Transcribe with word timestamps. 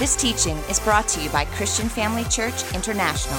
This 0.00 0.16
teaching 0.16 0.56
is 0.70 0.80
brought 0.80 1.06
to 1.08 1.20
you 1.20 1.28
by 1.28 1.44
Christian 1.44 1.86
Family 1.86 2.24
Church 2.24 2.74
International. 2.74 3.38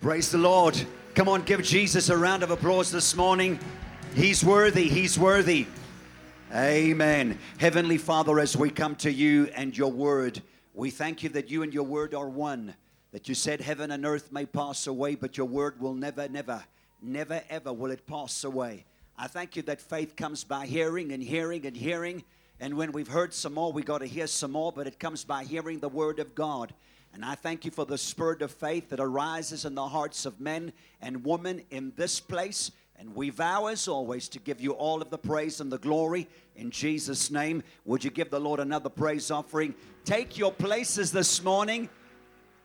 Praise 0.00 0.32
the 0.32 0.38
Lord. 0.38 0.82
Come 1.14 1.28
on, 1.28 1.42
give 1.42 1.62
Jesus 1.62 2.08
a 2.08 2.16
round 2.16 2.42
of 2.42 2.50
applause 2.50 2.90
this 2.90 3.14
morning. 3.14 3.60
He's 4.14 4.42
worthy. 4.42 4.88
He's 4.88 5.18
worthy. 5.18 5.66
Amen. 6.50 7.38
Heavenly 7.58 7.98
Father, 7.98 8.40
as 8.40 8.56
we 8.56 8.70
come 8.70 8.96
to 8.96 9.12
you 9.12 9.50
and 9.56 9.76
your 9.76 9.92
word, 9.92 10.40
we 10.72 10.88
thank 10.88 11.22
you 11.22 11.28
that 11.28 11.50
you 11.50 11.64
and 11.64 11.74
your 11.74 11.84
word 11.84 12.14
are 12.14 12.30
one. 12.30 12.74
That 13.12 13.28
you 13.28 13.34
said 13.34 13.60
heaven 13.60 13.90
and 13.90 14.06
earth 14.06 14.32
may 14.32 14.46
pass 14.46 14.86
away, 14.86 15.16
but 15.16 15.36
your 15.36 15.46
word 15.46 15.78
will 15.82 15.92
never, 15.92 16.30
never, 16.30 16.64
never, 17.02 17.42
ever 17.48 17.72
will 17.72 17.90
it 17.90 18.06
pass 18.06 18.44
away. 18.44 18.84
I 19.16 19.26
thank 19.26 19.56
you 19.56 19.62
that 19.62 19.80
faith 19.80 20.16
comes 20.16 20.44
by 20.44 20.66
hearing 20.66 21.12
and 21.12 21.22
hearing 21.22 21.66
and 21.66 21.76
hearing. 21.76 22.24
And 22.60 22.76
when 22.76 22.92
we've 22.92 23.08
heard 23.08 23.34
some 23.34 23.54
more, 23.54 23.72
we 23.72 23.82
got 23.82 23.98
to 23.98 24.06
hear 24.06 24.26
some 24.26 24.52
more, 24.52 24.72
but 24.72 24.86
it 24.86 24.98
comes 24.98 25.24
by 25.24 25.44
hearing 25.44 25.80
the 25.80 25.88
word 25.88 26.18
of 26.18 26.34
God. 26.34 26.72
And 27.14 27.24
I 27.24 27.34
thank 27.34 27.64
you 27.64 27.70
for 27.70 27.86
the 27.86 27.98
spirit 27.98 28.42
of 28.42 28.50
faith 28.50 28.90
that 28.90 29.00
arises 29.00 29.64
in 29.64 29.74
the 29.74 29.88
hearts 29.88 30.26
of 30.26 30.40
men 30.40 30.72
and 31.00 31.24
women 31.24 31.62
in 31.70 31.92
this 31.96 32.20
place. 32.20 32.70
And 32.98 33.14
we 33.14 33.30
vow, 33.30 33.66
as 33.66 33.86
always, 33.86 34.28
to 34.30 34.40
give 34.40 34.60
you 34.60 34.72
all 34.72 35.00
of 35.00 35.10
the 35.10 35.18
praise 35.18 35.60
and 35.60 35.70
the 35.70 35.78
glory 35.78 36.28
in 36.56 36.70
Jesus' 36.70 37.30
name. 37.30 37.62
Would 37.84 38.02
you 38.02 38.10
give 38.10 38.30
the 38.30 38.40
Lord 38.40 38.58
another 38.58 38.88
praise 38.88 39.30
offering? 39.30 39.74
Take 40.04 40.36
your 40.36 40.52
places 40.52 41.12
this 41.12 41.42
morning. 41.42 41.88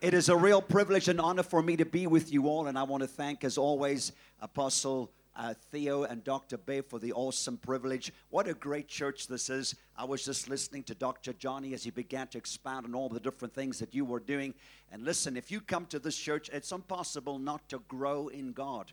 It 0.03 0.13
is 0.13 0.27
a 0.27 0.35
real 0.35 0.61
privilege 0.61 1.07
and 1.07 1.21
honor 1.21 1.43
for 1.43 1.63
me 1.63 1.77
to 1.77 1.85
be 1.85 2.07
with 2.07 2.33
you 2.33 2.49
all. 2.49 2.67
And 2.67 2.77
I 2.77 2.83
want 2.83 3.03
to 3.03 3.07
thank, 3.07 3.45
as 3.45 3.57
always, 3.57 4.11
Apostle 4.41 5.09
uh, 5.33 5.53
Theo 5.71 6.03
and 6.03 6.21
Dr. 6.25 6.57
Bay 6.57 6.81
for 6.81 6.99
the 6.99 7.13
awesome 7.13 7.55
privilege. 7.55 8.11
What 8.29 8.49
a 8.49 8.53
great 8.53 8.89
church 8.89 9.27
this 9.27 9.49
is. 9.49 9.75
I 9.95 10.03
was 10.03 10.25
just 10.25 10.49
listening 10.49 10.83
to 10.83 10.93
Dr. 10.93 11.31
Johnny 11.31 11.73
as 11.73 11.85
he 11.85 11.89
began 11.89 12.27
to 12.27 12.37
expound 12.37 12.85
on 12.85 12.93
all 12.93 13.07
the 13.07 13.21
different 13.21 13.53
things 13.53 13.79
that 13.79 13.95
you 13.95 14.03
were 14.03 14.19
doing. 14.19 14.53
And 14.91 15.05
listen, 15.05 15.37
if 15.37 15.49
you 15.49 15.61
come 15.61 15.85
to 15.85 15.99
this 15.99 16.17
church, 16.17 16.49
it's 16.51 16.73
impossible 16.73 17.39
not 17.39 17.69
to 17.69 17.79
grow 17.87 18.27
in 18.27 18.51
God. 18.51 18.91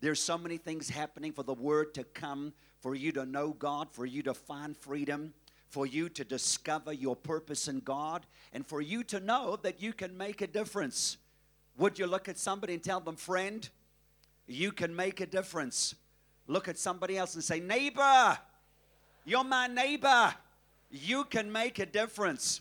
There's 0.00 0.20
so 0.20 0.36
many 0.36 0.56
things 0.56 0.90
happening 0.90 1.30
for 1.30 1.44
the 1.44 1.54
word 1.54 1.94
to 1.94 2.02
come, 2.02 2.54
for 2.80 2.96
you 2.96 3.12
to 3.12 3.24
know 3.24 3.50
God, 3.50 3.92
for 3.92 4.04
you 4.04 4.24
to 4.24 4.34
find 4.34 4.76
freedom, 4.76 5.32
for 5.70 5.86
you 5.86 6.08
to 6.10 6.24
discover 6.24 6.92
your 6.92 7.16
purpose 7.16 7.68
in 7.68 7.80
God, 7.80 8.26
and 8.52 8.66
for 8.66 8.80
you 8.80 9.04
to 9.04 9.20
know 9.20 9.56
that 9.62 9.80
you 9.80 9.92
can 9.92 10.16
make 10.16 10.42
a 10.42 10.46
difference. 10.46 11.16
Would 11.78 11.98
you 11.98 12.06
look 12.06 12.28
at 12.28 12.38
somebody 12.38 12.74
and 12.74 12.82
tell 12.82 13.00
them, 13.00 13.16
friend, 13.16 13.68
you 14.46 14.72
can 14.72 14.94
make 14.94 15.20
a 15.20 15.26
difference. 15.26 15.94
Look 16.48 16.66
at 16.66 16.76
somebody 16.76 17.16
else 17.16 17.36
and 17.36 17.44
say, 17.44 17.60
neighbor, 17.60 18.36
you're 19.24 19.44
my 19.44 19.68
neighbor. 19.68 20.34
You 20.90 21.24
can 21.24 21.52
make 21.52 21.78
a 21.78 21.86
difference. 21.86 22.60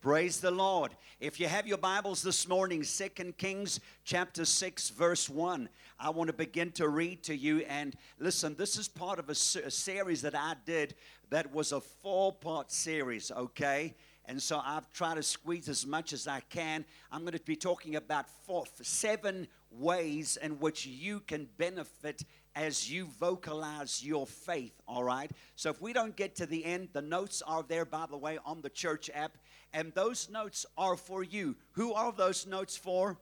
Praise 0.00 0.40
the 0.40 0.50
Lord. 0.50 0.92
If 1.20 1.38
you 1.38 1.46
have 1.46 1.66
your 1.66 1.78
Bibles 1.78 2.22
this 2.22 2.48
morning, 2.48 2.82
Second 2.82 3.36
Kings 3.36 3.80
chapter 4.04 4.44
6, 4.44 4.90
verse 4.90 5.28
1, 5.28 5.68
I 5.98 6.08
want 6.08 6.28
to 6.28 6.32
begin 6.32 6.72
to 6.72 6.88
read 6.88 7.22
to 7.24 7.36
you. 7.36 7.58
And 7.68 7.94
listen, 8.18 8.56
this 8.56 8.76
is 8.76 8.88
part 8.88 9.18
of 9.18 9.28
a, 9.28 9.32
a 9.32 9.70
series 9.70 10.22
that 10.22 10.34
I 10.34 10.54
did 10.64 10.94
that 11.30 11.52
was 11.52 11.72
a 11.72 11.80
four 11.80 12.32
part 12.32 12.70
series, 12.70 13.30
okay? 13.30 13.94
And 14.26 14.40
so 14.40 14.60
I've 14.64 14.92
tried 14.92 15.14
to 15.14 15.22
squeeze 15.22 15.68
as 15.68 15.86
much 15.86 16.12
as 16.12 16.28
I 16.28 16.40
can. 16.50 16.84
I'm 17.10 17.22
going 17.22 17.32
to 17.32 17.40
be 17.40 17.56
talking 17.56 17.96
about 17.96 18.28
four, 18.46 18.64
seven 18.82 19.48
ways 19.70 20.38
in 20.40 20.58
which 20.60 20.86
you 20.86 21.20
can 21.20 21.48
benefit 21.56 22.24
as 22.54 22.90
you 22.90 23.06
vocalize 23.18 24.04
your 24.04 24.26
faith, 24.26 24.72
all 24.86 25.04
right? 25.04 25.30
So 25.56 25.70
if 25.70 25.80
we 25.80 25.92
don't 25.92 26.16
get 26.16 26.34
to 26.36 26.46
the 26.46 26.64
end, 26.64 26.88
the 26.92 27.02
notes 27.02 27.42
are 27.46 27.62
there, 27.62 27.84
by 27.84 28.06
the 28.10 28.16
way, 28.16 28.38
on 28.44 28.60
the 28.60 28.70
church 28.70 29.08
app, 29.14 29.38
and 29.72 29.92
those 29.94 30.28
notes 30.28 30.66
are 30.76 30.96
for 30.96 31.22
you. 31.22 31.56
Who 31.72 31.92
are 31.94 32.12
those 32.12 32.46
notes 32.46 32.76
for? 32.76 33.18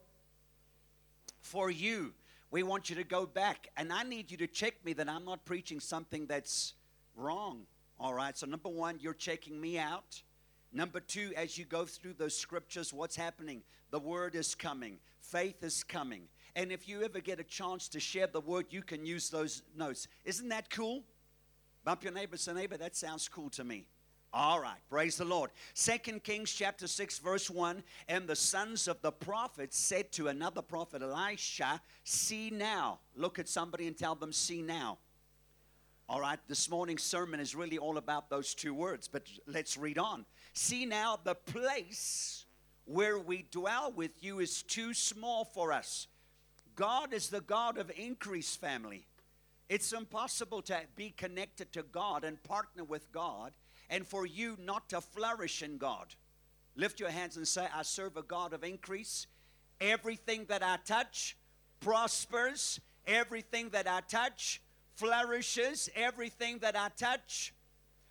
For 1.40 1.70
you. 1.70 2.14
We 2.50 2.62
want 2.62 2.88
you 2.88 2.96
to 2.96 3.04
go 3.04 3.26
back, 3.26 3.68
and 3.76 3.92
I 3.92 4.02
need 4.02 4.30
you 4.30 4.38
to 4.38 4.46
check 4.46 4.82
me 4.84 4.94
that 4.94 5.08
I'm 5.08 5.26
not 5.26 5.44
preaching 5.44 5.80
something 5.80 6.26
that's 6.26 6.72
wrong, 7.14 7.66
all 8.00 8.14
right? 8.14 8.36
So, 8.36 8.46
number 8.46 8.68
one, 8.68 8.98
you're 9.00 9.14
checking 9.14 9.60
me 9.60 9.78
out. 9.78 10.22
Number 10.72 11.00
two, 11.00 11.32
as 11.36 11.56
you 11.56 11.64
go 11.64 11.84
through 11.84 12.14
those 12.14 12.36
scriptures, 12.36 12.92
what's 12.92 13.16
happening? 13.16 13.62
The 13.90 13.98
word 13.98 14.34
is 14.34 14.54
coming, 14.54 14.98
faith 15.20 15.62
is 15.62 15.82
coming. 15.82 16.22
And 16.54 16.72
if 16.72 16.88
you 16.88 17.02
ever 17.02 17.20
get 17.20 17.40
a 17.40 17.44
chance 17.44 17.88
to 17.90 18.00
share 18.00 18.26
the 18.26 18.40
word, 18.40 18.66
you 18.70 18.82
can 18.82 19.06
use 19.06 19.30
those 19.30 19.62
notes. 19.76 20.08
Isn't 20.24 20.48
that 20.48 20.70
cool? 20.70 21.04
Bump 21.84 22.02
your 22.02 22.12
neighbor, 22.12 22.36
say, 22.36 22.52
neighbor, 22.52 22.76
that 22.76 22.96
sounds 22.96 23.28
cool 23.28 23.48
to 23.50 23.64
me. 23.64 23.86
All 24.32 24.60
right, 24.60 24.80
praise 24.90 25.16
the 25.16 25.24
Lord. 25.24 25.50
Second 25.72 26.22
Kings 26.22 26.52
chapter 26.52 26.86
6, 26.86 27.18
verse 27.20 27.48
1. 27.48 27.82
And 28.08 28.28
the 28.28 28.36
sons 28.36 28.86
of 28.86 29.00
the 29.00 29.10
prophets 29.10 29.78
said 29.78 30.12
to 30.12 30.28
another 30.28 30.60
prophet, 30.60 31.00
Elisha, 31.00 31.80
See 32.04 32.50
now. 32.50 32.98
Look 33.16 33.38
at 33.38 33.48
somebody 33.48 33.86
and 33.86 33.96
tell 33.96 34.14
them, 34.14 34.32
See 34.32 34.60
now. 34.60 34.98
All 36.10 36.20
right, 36.22 36.38
this 36.48 36.70
morning's 36.70 37.02
sermon 37.02 37.38
is 37.38 37.54
really 37.54 37.76
all 37.76 37.98
about 37.98 38.30
those 38.30 38.54
two 38.54 38.72
words, 38.72 39.08
but 39.08 39.28
let's 39.46 39.76
read 39.76 39.98
on. 39.98 40.24
See 40.54 40.86
now, 40.86 41.18
the 41.22 41.34
place 41.34 42.46
where 42.86 43.18
we 43.18 43.44
dwell 43.50 43.92
with 43.92 44.12
you 44.22 44.38
is 44.40 44.62
too 44.62 44.94
small 44.94 45.44
for 45.44 45.70
us. 45.70 46.06
God 46.76 47.12
is 47.12 47.28
the 47.28 47.42
God 47.42 47.76
of 47.76 47.92
increase, 47.94 48.56
family. 48.56 49.04
It's 49.68 49.92
impossible 49.92 50.62
to 50.62 50.80
be 50.96 51.10
connected 51.10 51.74
to 51.74 51.82
God 51.82 52.24
and 52.24 52.42
partner 52.42 52.84
with 52.84 53.12
God 53.12 53.52
and 53.90 54.06
for 54.06 54.24
you 54.24 54.56
not 54.58 54.88
to 54.88 55.02
flourish 55.02 55.62
in 55.62 55.76
God. 55.76 56.14
Lift 56.74 57.00
your 57.00 57.10
hands 57.10 57.36
and 57.36 57.46
say, 57.46 57.66
I 57.74 57.82
serve 57.82 58.16
a 58.16 58.22
God 58.22 58.54
of 58.54 58.64
increase. 58.64 59.26
Everything 59.78 60.46
that 60.48 60.62
I 60.62 60.78
touch 60.86 61.36
prospers. 61.80 62.80
Everything 63.06 63.68
that 63.70 63.86
I 63.86 64.00
touch 64.08 64.62
flourishes. 64.98 65.88
Everything 65.94 66.58
that 66.58 66.76
I 66.76 66.88
touch 66.96 67.54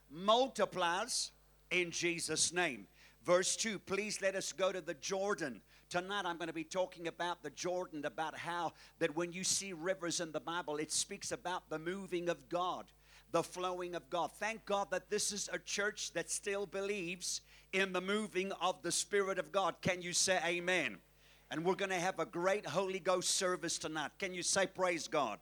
multiplies 0.10 1.32
in 1.70 1.92
Jesus' 1.92 2.54
name. 2.54 2.88
Verse 3.24 3.56
2 3.58 3.80
Please 3.80 4.22
let 4.22 4.36
us 4.36 4.54
go 4.54 4.72
to 4.72 4.82
the 4.82 4.94
Jordan. 4.96 5.62
Tonight 5.90 6.24
I'm 6.26 6.38
going 6.38 6.48
to 6.48 6.54
be 6.54 6.64
talking 6.64 7.08
about 7.08 7.44
the 7.44 7.50
Jordan, 7.50 8.04
about 8.06 8.38
how 8.38 8.74
that 9.00 9.16
when 9.16 9.32
you 9.32 9.44
see 9.44 9.74
rivers 9.74 10.20
in 10.20 10.32
the 10.32 10.40
Bible, 10.40 10.78
it 10.78 10.92
speaks 10.92 11.32
about 11.32 11.70
the 11.70 11.80
moving 11.80 12.30
of 12.30 12.50
God, 12.50 12.86
the 13.32 13.44
flowing 13.44 13.96
of 13.96 14.10
God. 14.10 14.32
Thank 14.38 14.66
God 14.66 14.92
that 14.92 15.10
this 15.10 15.32
is 15.32 15.50
a 15.52 15.60
church 15.60 16.12
that 16.14 16.30
still 16.30 16.66
believes 16.66 17.42
in 17.72 17.94
the 17.94 18.02
moving 18.02 18.52
of 18.62 18.82
the 18.82 18.92
Spirit 18.92 19.40
of 19.40 19.52
God. 19.52 19.76
Can 19.82 20.02
you 20.02 20.14
say 20.14 20.40
amen? 20.46 20.98
And 21.52 21.64
we're 21.64 21.76
going 21.76 21.92
to 21.92 22.00
have 22.00 22.20
a 22.20 22.26
great 22.26 22.66
Holy 22.66 23.00
Ghost 23.00 23.30
service 23.32 23.78
tonight. 23.78 24.12
Can 24.20 24.34
you 24.34 24.44
say 24.44 24.68
praise 24.68 25.08
God? 25.08 25.40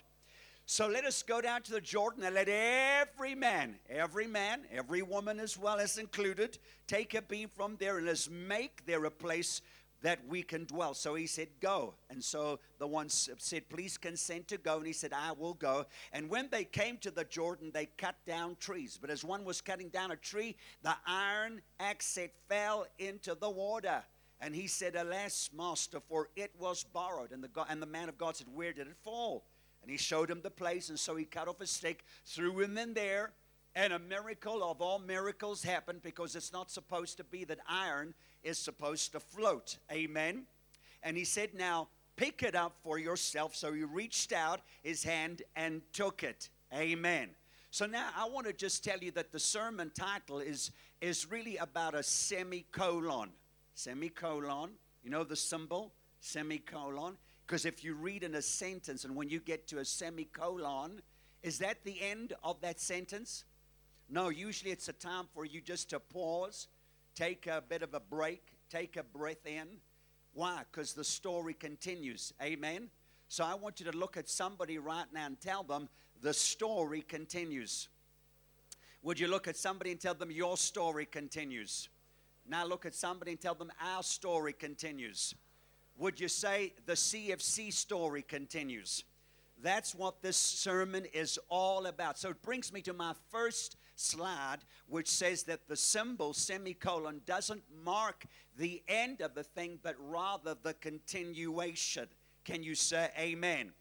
So 0.68 0.88
let 0.88 1.06
us 1.06 1.22
go 1.22 1.42
down 1.42 1.62
to 1.64 1.74
the 1.74 1.82
Jordan 1.82 2.24
and 2.24 2.34
let 2.34 2.50
every 2.50 3.36
man, 3.36 3.76
every 3.88 4.26
man, 4.26 4.62
every 4.72 5.04
woman 5.04 5.40
as 5.40 5.58
well 5.58 5.78
as 5.78 6.00
included, 6.00 6.58
take 6.88 7.14
a 7.14 7.22
beam 7.22 7.50
from 7.56 7.78
there 7.80 7.98
and 7.98 8.08
let's 8.08 8.30
make 8.30 8.84
there 8.88 9.06
a 9.06 9.12
place 9.12 9.62
that 10.02 10.20
we 10.28 10.42
can 10.42 10.66
dwell. 10.66 10.96
So 10.96 11.14
he 11.14 11.28
said, 11.28 11.50
Go. 11.60 11.94
And 12.10 12.24
so 12.24 12.60
the 12.80 12.88
one 12.88 13.10
said, 13.10 13.70
Please 13.70 13.98
consent 13.98 14.48
to 14.48 14.58
go. 14.58 14.78
And 14.78 14.88
he 14.88 14.94
said, 14.94 15.14
I 15.14 15.34
will 15.34 15.54
go. 15.54 15.86
And 16.14 16.30
when 16.30 16.50
they 16.52 16.64
came 16.64 16.98
to 16.98 17.12
the 17.12 17.26
Jordan, 17.26 17.72
they 17.72 17.88
cut 17.98 18.16
down 18.26 18.58
trees. 18.60 18.98
But 19.00 19.12
as 19.12 19.24
one 19.24 19.46
was 19.46 19.62
cutting 19.62 19.90
down 19.90 20.12
a 20.12 20.16
tree, 20.16 20.56
the 20.82 20.96
iron 21.06 21.62
axe 21.80 22.18
fell 22.50 22.88
into 22.98 23.36
the 23.36 23.50
water. 23.50 24.04
And 24.42 24.54
he 24.54 24.68
said, 24.68 24.96
Alas, 24.96 25.50
master, 25.56 26.00
for 26.08 26.30
it 26.36 26.52
was 26.60 26.84
borrowed. 26.84 27.32
And 27.32 27.44
the, 27.44 27.48
God, 27.48 27.68
and 27.70 27.82
the 27.82 27.88
man 27.88 28.10
of 28.10 28.18
God 28.18 28.36
said, 28.36 28.48
Where 28.54 28.74
did 28.74 28.88
it 28.88 28.98
fall? 29.04 29.46
And 29.86 29.92
he 29.92 29.98
showed 30.00 30.32
him 30.32 30.42
the 30.42 30.50
place, 30.50 30.90
and 30.90 31.00
so 31.00 31.16
he 31.16 31.26
cut 31.26 31.48
off 31.48 31.62
a 31.62 31.68
stick, 31.68 32.04
threw 32.26 32.60
him 32.60 32.76
in 32.76 32.96
there, 32.96 33.34
and 33.76 33.94
a 33.94 34.00
miracle 34.00 34.64
of 34.64 34.82
all 34.82 34.98
miracles 34.98 35.62
happened 35.62 36.02
because 36.02 36.36
it's 36.36 36.52
not 36.52 36.72
supposed 36.72 37.18
to 37.18 37.24
be 37.24 37.44
that 37.44 37.60
iron 37.70 38.16
is 38.44 38.58
supposed 38.58 39.12
to 39.12 39.20
float. 39.20 39.78
Amen. 39.92 40.46
And 41.04 41.16
he 41.16 41.24
said, 41.24 41.54
Now 41.54 41.90
pick 42.16 42.42
it 42.42 42.56
up 42.56 42.78
for 42.82 42.98
yourself. 42.98 43.56
So 43.56 43.74
he 43.74 43.84
reached 43.84 44.34
out 44.34 44.62
his 44.82 45.04
hand 45.04 45.44
and 45.56 45.84
took 45.94 46.24
it. 46.24 46.50
Amen. 46.74 47.30
So 47.70 47.86
now 47.86 48.10
I 48.18 48.28
want 48.28 48.48
to 48.48 48.54
just 48.54 48.84
tell 48.84 48.98
you 48.98 49.12
that 49.12 49.32
the 49.32 49.40
sermon 49.40 49.92
title 49.94 50.40
is, 50.40 50.72
is 51.00 51.30
really 51.30 51.58
about 51.58 51.94
a 51.94 52.02
semicolon. 52.02 53.30
Semicolon. 53.76 54.72
You 55.04 55.12
know 55.12 55.24
the 55.24 55.36
symbol? 55.36 55.92
Semicolon. 56.22 57.18
Because 57.46 57.66
if 57.66 57.84
you 57.84 57.94
read 57.94 58.24
in 58.24 58.36
a 58.36 58.42
sentence 58.42 59.06
and 59.06 59.16
when 59.16 59.30
you 59.30 59.40
get 59.40 59.68
to 59.68 59.80
a 59.80 59.86
semicolon, 59.86 61.02
is 61.44 61.60
that 61.60 61.84
the 61.84 62.02
end 62.02 62.34
of 62.44 62.60
that 62.62 62.80
sentence? 62.80 63.44
No, 64.10 64.30
usually 64.30 64.72
it's 64.72 64.88
a 64.90 64.94
time 64.94 65.26
for 65.34 65.46
you 65.46 65.62
just 65.62 65.90
to 65.92 66.00
pause, 66.00 66.68
take 67.14 67.48
a 67.48 67.62
bit 67.68 67.84
of 67.84 67.94
a 67.94 68.00
break, 68.00 68.42
take 68.70 68.98
a 68.98 69.04
breath 69.04 69.46
in. 69.46 69.68
Why? 70.34 70.64
Because 70.72 70.94
the 70.94 71.04
story 71.04 71.54
continues. 71.54 72.34
Amen. 72.42 72.90
So 73.28 73.44
I 73.44 73.54
want 73.56 73.80
you 73.80 73.92
to 73.92 73.98
look 73.98 74.18
at 74.18 74.28
somebody 74.28 74.78
right 74.78 75.06
now 75.14 75.28
and 75.28 75.40
tell 75.40 75.64
them 75.64 75.88
the 76.22 76.34
story 76.34 77.02
continues. 77.02 77.90
Would 79.04 79.20
you 79.20 79.28
look 79.28 79.48
at 79.48 79.56
somebody 79.56 79.92
and 79.92 80.00
tell 80.00 80.16
them 80.16 80.32
your 80.32 80.58
story 80.58 81.06
continues? 81.06 81.90
Now 82.48 82.66
look 82.66 82.86
at 82.86 82.96
somebody 82.96 83.32
and 83.32 83.42
tell 83.42 83.56
them 83.56 83.72
our 83.80 84.04
story 84.04 84.54
continues. 84.54 85.36
Would 85.98 86.20
you 86.20 86.28
say 86.28 86.74
the 86.86 86.94
CFC 86.94 87.72
story 87.72 88.22
continues? 88.22 89.04
That's 89.62 89.96
what 89.96 90.22
this 90.22 90.38
sermon 90.38 91.06
is 91.14 91.40
all 91.50 91.86
about. 91.86 92.18
So 92.18 92.30
it 92.30 92.42
brings 92.42 92.74
me 92.74 92.82
to 92.82 92.94
my 92.94 93.14
first 93.30 93.78
slide, 93.96 94.58
which 94.88 95.10
says 95.10 95.44
that 95.44 95.68
the 95.68 95.76
symbol 95.76 96.34
semicolon 96.34 97.22
doesn't 97.26 97.64
mark 97.84 98.26
the 98.58 98.84
end 98.88 99.22
of 99.22 99.34
the 99.34 99.44
thing, 99.44 99.80
but 99.82 99.96
rather 100.00 100.56
the 100.62 100.74
continuation. 100.74 102.08
Can 102.44 102.64
you 102.64 102.76
say 102.76 103.10
amen? 103.18 103.72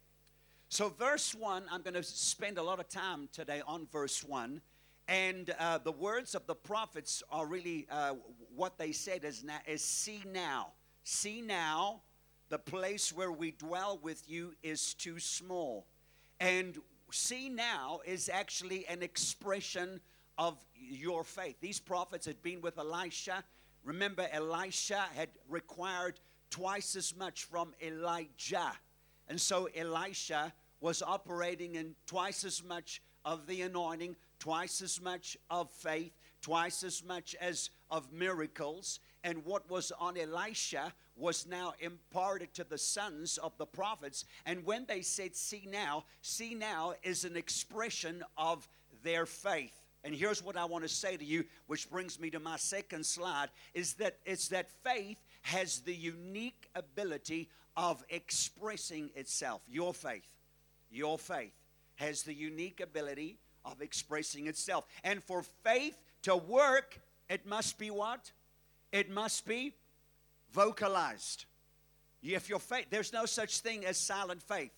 So, 0.68 0.88
verse 0.88 1.34
1, 1.34 1.64
I'm 1.70 1.82
going 1.82 1.94
to 1.94 2.02
spend 2.02 2.58
a 2.58 2.62
lot 2.62 2.80
of 2.80 2.88
time 2.88 3.28
today 3.32 3.62
on 3.66 3.86
verse 3.92 4.24
1. 4.24 4.60
And 5.06 5.54
uh, 5.58 5.78
the 5.78 5.92
words 5.92 6.34
of 6.34 6.46
the 6.46 6.54
prophets 6.54 7.22
are 7.30 7.46
really 7.46 7.86
uh, 7.90 8.14
what 8.56 8.78
they 8.78 8.90
said 8.90 9.24
is, 9.24 9.44
now, 9.44 9.58
is 9.66 9.84
see 9.84 10.22
now. 10.32 10.68
See 11.04 11.42
now, 11.42 12.00
the 12.54 12.58
place 12.58 13.12
where 13.12 13.32
we 13.32 13.50
dwell 13.50 13.98
with 14.00 14.30
you 14.30 14.54
is 14.62 14.94
too 14.94 15.18
small. 15.18 15.88
And 16.38 16.78
see 17.10 17.48
now 17.48 17.98
is 18.06 18.30
actually 18.32 18.86
an 18.86 19.02
expression 19.02 20.00
of 20.38 20.64
your 20.76 21.24
faith. 21.24 21.56
These 21.60 21.80
prophets 21.80 22.26
had 22.26 22.40
been 22.42 22.60
with 22.60 22.78
Elisha. 22.78 23.42
Remember, 23.82 24.28
Elisha 24.30 25.04
had 25.16 25.30
required 25.48 26.20
twice 26.48 26.94
as 26.94 27.16
much 27.16 27.42
from 27.42 27.74
Elijah. 27.82 28.70
And 29.28 29.40
so 29.40 29.68
Elisha 29.74 30.52
was 30.80 31.02
operating 31.02 31.74
in 31.74 31.96
twice 32.06 32.44
as 32.44 32.62
much 32.62 33.02
of 33.24 33.48
the 33.48 33.62
anointing, 33.62 34.14
twice 34.38 34.80
as 34.80 35.00
much 35.00 35.36
of 35.50 35.72
faith, 35.72 36.12
twice 36.40 36.84
as 36.84 37.02
much 37.02 37.34
as 37.40 37.70
of 37.90 38.12
miracles. 38.12 39.00
And 39.24 39.44
what 39.46 39.68
was 39.70 39.90
on 39.98 40.18
Elisha 40.18 40.92
was 41.16 41.46
now 41.46 41.72
imparted 41.80 42.52
to 42.54 42.64
the 42.64 42.78
sons 42.78 43.38
of 43.38 43.56
the 43.56 43.64
prophets. 43.66 44.26
And 44.44 44.64
when 44.66 44.84
they 44.86 45.00
said, 45.00 45.34
See 45.34 45.66
now, 45.68 46.04
see 46.20 46.54
now 46.54 46.92
is 47.02 47.24
an 47.24 47.36
expression 47.36 48.22
of 48.36 48.68
their 49.02 49.24
faith. 49.24 49.72
And 50.04 50.14
here's 50.14 50.44
what 50.44 50.58
I 50.58 50.66
want 50.66 50.84
to 50.84 50.88
say 50.88 51.16
to 51.16 51.24
you, 51.24 51.44
which 51.66 51.90
brings 51.90 52.20
me 52.20 52.28
to 52.30 52.38
my 52.38 52.58
second 52.58 53.06
slide, 53.06 53.48
is 53.72 53.94
that 53.94 54.18
it's 54.26 54.48
that 54.48 54.68
faith 54.84 55.16
has 55.40 55.80
the 55.80 55.94
unique 55.94 56.68
ability 56.74 57.48
of 57.78 58.04
expressing 58.10 59.10
itself. 59.16 59.62
Your 59.66 59.94
faith, 59.94 60.28
your 60.90 61.18
faith 61.18 61.54
has 61.94 62.22
the 62.22 62.34
unique 62.34 62.80
ability 62.80 63.38
of 63.64 63.80
expressing 63.80 64.46
itself. 64.46 64.84
And 65.02 65.22
for 65.22 65.42
faith 65.42 65.98
to 66.22 66.36
work, 66.36 67.00
it 67.30 67.46
must 67.46 67.78
be 67.78 67.90
what? 67.90 68.30
It 68.94 69.10
must 69.10 69.44
be 69.44 69.74
vocalized. 70.52 71.46
If 72.22 72.48
your 72.48 72.60
faith, 72.60 72.86
there's 72.90 73.12
no 73.12 73.26
such 73.26 73.58
thing 73.58 73.84
as 73.84 73.98
silent 73.98 74.40
faith. 74.40 74.70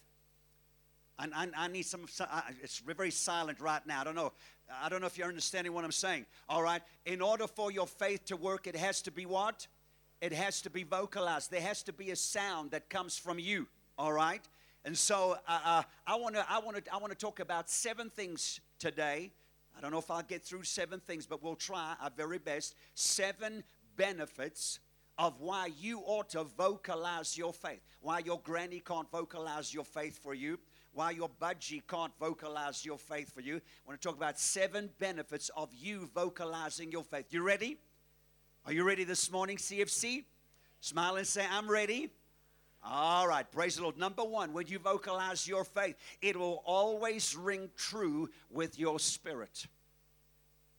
And 1.19 1.35
I, 1.35 1.49
I, 1.55 1.69
need 1.69 1.85
some, 1.85 2.07
it's 2.63 2.79
very 2.79 3.11
silent 3.11 3.61
right 3.61 3.87
now. 3.87 4.01
I 4.01 4.05
don't 4.05 4.15
know. 4.15 4.33
I 4.83 4.89
don't 4.89 5.03
know 5.03 5.07
if 5.07 5.19
you're 5.19 5.29
understanding 5.29 5.75
what 5.75 5.85
I'm 5.85 5.93
saying. 5.93 6.25
All 6.49 6.63
right. 6.63 6.81
In 7.05 7.21
order 7.21 7.47
for 7.47 7.71
your 7.71 7.87
faith 7.87 8.25
to 8.27 8.39
work, 8.39 8.67
it 8.67 8.75
has 8.75 9.03
to 9.03 9.11
be 9.11 9.27
what? 9.27 9.67
It 10.23 10.33
has 10.33 10.63
to 10.63 10.71
be 10.71 10.83
vocalized. 10.83 11.51
There 11.51 11.61
has 11.61 11.83
to 11.83 11.93
be 11.93 12.11
a 12.11 12.17
sound 12.17 12.71
that 12.71 12.89
comes 12.89 13.19
from 13.19 13.39
you. 13.39 13.67
All 13.99 14.15
right. 14.15 14.41
And 14.87 14.97
so 14.97 15.37
uh, 15.47 15.61
uh, 15.63 15.83
I 16.07 16.17
want 16.17 16.37
to 16.37 16.47
I 16.51 16.59
want 16.61 16.83
to 16.83 16.95
I 16.95 16.97
want 16.97 17.13
to 17.13 17.19
talk 17.19 17.41
about 17.41 17.69
seven 17.69 18.09
things 18.09 18.61
today. 18.79 19.31
I 19.77 19.81
don't 19.83 19.91
know 19.91 19.99
if 19.99 20.11
I'll 20.11 20.23
get 20.23 20.43
through 20.43 20.63
seven 20.63 21.01
things, 21.01 21.27
but 21.27 21.43
we'll 21.43 21.55
try 21.55 21.97
our 22.01 22.11
very 22.17 22.39
best. 22.39 22.75
Seven 22.95 23.63
benefits 23.97 24.81
of 25.19 25.41
why 25.41 25.71
you 25.81 26.01
ought 26.01 26.29
to 26.31 26.45
vocalize 26.45 27.39
your 27.39 27.53
faith. 27.53 27.81
Why 28.01 28.19
your 28.19 28.41
granny 28.41 28.81
can't 28.81 29.11
vocalize 29.11 29.73
your 29.73 29.85
faith 29.85 30.21
for 30.23 30.35
you 30.35 30.59
why 30.97 31.11
your 31.11 31.29
budgie 31.29 31.83
can't 31.87 32.13
vocalize 32.19 32.83
your 32.83 32.97
faith 32.97 33.31
for 33.35 33.43
you. 33.43 33.57
I 33.57 33.61
want 33.87 34.01
to 34.01 34.09
talk 34.09 34.17
about 34.17 34.39
seven 34.39 34.89
benefits 34.99 35.51
of 35.55 35.69
you 35.75 36.09
vocalizing 36.15 36.91
your 36.91 37.05
faith. 37.05 37.27
You 37.35 37.43
ready? 37.43 37.77
Are 38.65 38.73
you 38.73 38.83
ready 38.83 39.05
this 39.05 39.31
morning, 39.31 39.59
CFC? 39.59 40.25
Smile 40.81 41.17
and 41.17 41.27
say, 41.27 41.45
I'm 41.53 41.71
ready. 41.71 42.09
All 42.83 43.29
right, 43.29 43.45
praise 43.51 43.77
the 43.77 43.83
Lord. 43.83 43.99
Number 43.99 44.25
one, 44.25 44.55
when 44.55 44.69
you 44.69 44.79
vocalize 44.79 45.47
your 45.47 45.65
faith, 45.65 45.97
it 46.23 46.35
will 46.35 46.63
always 46.65 47.37
ring 47.37 47.69
true 47.77 48.31
with 48.51 48.79
your 48.79 48.99
spirit. 48.99 49.67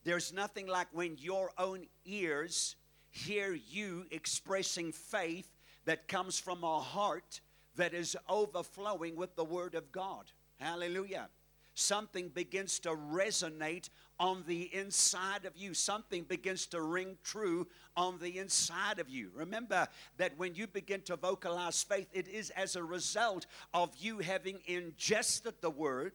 There's 0.04 0.34
nothing 0.34 0.66
like 0.66 0.88
when 0.94 1.18
your 1.20 1.52
own 1.60 1.86
ears 2.06 2.76
hear 3.18 3.58
you 3.70 4.06
expressing 4.12 4.92
faith 4.92 5.52
that 5.86 6.08
comes 6.08 6.40
from 6.40 6.64
a 6.64 6.80
heart 6.80 7.42
that 7.76 7.94
is 7.94 8.16
overflowing 8.30 9.16
with 9.16 9.36
the 9.36 9.44
Word 9.44 9.76
of 9.76 9.92
God. 9.92 10.26
Hallelujah. 10.60 11.30
Something 11.74 12.30
begins 12.30 12.80
to 12.80 12.90
resonate 12.90 13.90
on 14.20 14.44
the 14.48 14.64
inside 14.74 15.46
of 15.46 15.56
you. 15.56 15.74
Something 15.74 16.24
begins 16.24 16.66
to 16.68 16.82
ring 16.82 17.18
true 17.24 17.68
on 17.96 18.18
the 18.20 18.40
inside 18.40 19.00
of 19.00 19.10
you. 19.10 19.30
Remember 19.36 19.88
that 20.18 20.38
when 20.38 20.56
you 20.56 20.66
begin 20.66 21.02
to 21.04 21.16
vocalize 21.16 21.84
faith, 21.84 22.08
it 22.14 22.28
is 22.28 22.50
as 22.52 22.76
a 22.76 22.84
result 22.84 23.46
of 23.74 23.96
you 24.00 24.20
having 24.20 24.60
ingested 24.66 25.54
the 25.62 25.70
Word, 25.70 26.14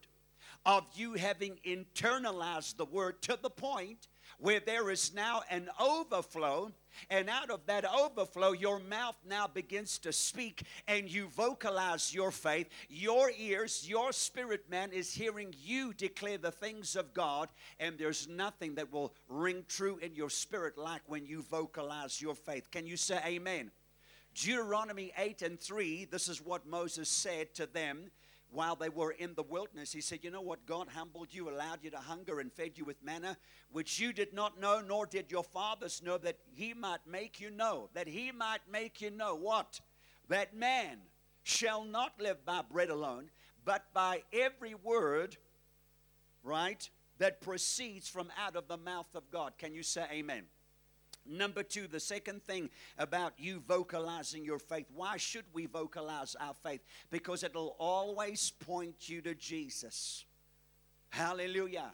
of 0.65 0.83
you 0.95 1.13
having 1.13 1.57
internalized 1.65 2.75
the 2.75 2.85
Word 2.85 3.21
to 3.21 3.39
the 3.41 3.49
point 3.49 4.09
where 4.39 4.59
there 4.59 4.89
is 4.89 5.13
now 5.13 5.43
an 5.49 5.69
overflow. 5.79 6.71
And 7.09 7.29
out 7.29 7.49
of 7.49 7.65
that 7.65 7.85
overflow, 7.85 8.51
your 8.51 8.79
mouth 8.79 9.15
now 9.27 9.47
begins 9.47 9.97
to 9.99 10.13
speak 10.13 10.63
and 10.87 11.09
you 11.09 11.27
vocalize 11.27 12.13
your 12.13 12.31
faith. 12.31 12.67
Your 12.89 13.31
ears, 13.37 13.87
your 13.87 14.11
spirit 14.11 14.69
man 14.69 14.91
is 14.91 15.13
hearing 15.13 15.53
you 15.63 15.93
declare 15.93 16.37
the 16.37 16.51
things 16.51 16.95
of 16.95 17.13
God. 17.13 17.49
And 17.79 17.97
there's 17.97 18.27
nothing 18.27 18.75
that 18.75 18.91
will 18.91 19.13
ring 19.27 19.65
true 19.67 19.97
in 20.01 20.15
your 20.15 20.29
spirit 20.29 20.77
like 20.77 21.01
when 21.07 21.25
you 21.25 21.41
vocalize 21.41 22.21
your 22.21 22.35
faith. 22.35 22.71
Can 22.71 22.85
you 22.87 22.97
say 22.97 23.19
amen? 23.25 23.71
Deuteronomy 24.35 25.11
8 25.17 25.43
and 25.43 25.59
3, 25.59 26.05
this 26.05 26.27
is 26.27 26.43
what 26.43 26.65
Moses 26.65 27.07
said 27.07 27.53
to 27.55 27.67
them 27.67 28.09
while 28.53 28.75
they 28.75 28.89
were 28.89 29.11
in 29.11 29.33
the 29.33 29.43
wilderness. 29.43 29.91
He 29.91 30.01
said, 30.01 30.19
You 30.21 30.31
know 30.31 30.41
what? 30.41 30.65
God 30.65 30.87
humbled 30.89 31.27
you, 31.31 31.49
allowed 31.49 31.79
you 31.83 31.89
to 31.91 31.97
hunger, 31.97 32.39
and 32.39 32.51
fed 32.51 32.77
you 32.77 32.85
with 32.85 33.03
manna, 33.03 33.37
which 33.71 33.99
you 33.99 34.13
did 34.13 34.33
not 34.33 34.59
know, 34.59 34.81
nor 34.85 35.05
did 35.05 35.31
your 35.31 35.43
fathers 35.43 36.01
know, 36.03 36.17
that 36.19 36.37
he 36.53 36.73
might 36.73 37.05
make 37.07 37.41
you 37.41 37.49
know, 37.49 37.89
that 37.93 38.07
he 38.07 38.31
might 38.31 38.61
make 38.71 39.01
you 39.01 39.09
know 39.09 39.35
what? 39.35 39.81
That 40.29 40.55
man 40.55 40.99
shall 41.41 41.83
not 41.83 42.13
live 42.21 42.45
by 42.45 42.61
bread 42.61 42.89
alone, 42.89 43.29
but 43.65 43.85
by 43.93 44.23
every 44.31 44.75
word, 44.75 45.37
right, 46.43 46.89
that 47.17 47.41
proceeds 47.41 48.07
from 48.07 48.29
out 48.39 48.55
of 48.55 48.67
the 48.67 48.77
mouth 48.77 49.09
of 49.15 49.29
God. 49.31 49.53
Can 49.57 49.73
you 49.73 49.83
say 49.83 50.05
amen? 50.11 50.43
Number 51.25 51.63
two, 51.63 51.87
the 51.87 51.99
second 51.99 52.43
thing 52.43 52.69
about 52.97 53.33
you 53.37 53.61
vocalizing 53.67 54.43
your 54.43 54.59
faith. 54.59 54.87
Why 54.93 55.17
should 55.17 55.45
we 55.53 55.65
vocalize 55.65 56.35
our 56.39 56.53
faith? 56.53 56.81
Because 57.11 57.43
it'll 57.43 57.75
always 57.79 58.51
point 58.51 59.07
you 59.07 59.21
to 59.21 59.33
Jesus. 59.33 60.25
Hallelujah. 61.09 61.91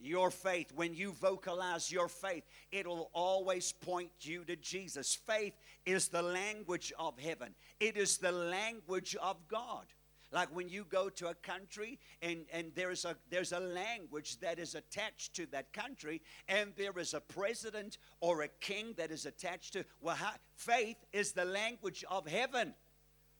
Your 0.00 0.30
faith, 0.30 0.70
when 0.74 0.94
you 0.94 1.12
vocalize 1.12 1.90
your 1.90 2.08
faith, 2.08 2.44
it'll 2.70 3.10
always 3.12 3.72
point 3.72 4.10
you 4.20 4.44
to 4.44 4.56
Jesus. 4.56 5.14
Faith 5.14 5.54
is 5.86 6.08
the 6.08 6.22
language 6.22 6.92
of 6.98 7.18
heaven, 7.18 7.54
it 7.80 7.96
is 7.96 8.18
the 8.18 8.32
language 8.32 9.16
of 9.20 9.36
God. 9.48 9.86
Like 10.34 10.48
when 10.52 10.68
you 10.68 10.84
go 10.88 11.08
to 11.10 11.28
a 11.28 11.34
country 11.34 12.00
and, 12.20 12.44
and 12.52 12.72
there's, 12.74 13.04
a, 13.04 13.14
there's 13.30 13.52
a 13.52 13.60
language 13.60 14.40
that 14.40 14.58
is 14.58 14.74
attached 14.74 15.36
to 15.36 15.46
that 15.52 15.72
country, 15.72 16.22
and 16.48 16.72
there 16.76 16.98
is 16.98 17.14
a 17.14 17.20
president 17.20 17.98
or 18.20 18.42
a 18.42 18.48
king 18.48 18.94
that 18.96 19.12
is 19.12 19.26
attached 19.26 19.74
to, 19.74 19.84
well, 20.00 20.16
how, 20.16 20.32
faith 20.56 20.96
is 21.12 21.32
the 21.32 21.44
language 21.44 22.04
of 22.10 22.26
heaven. 22.26 22.74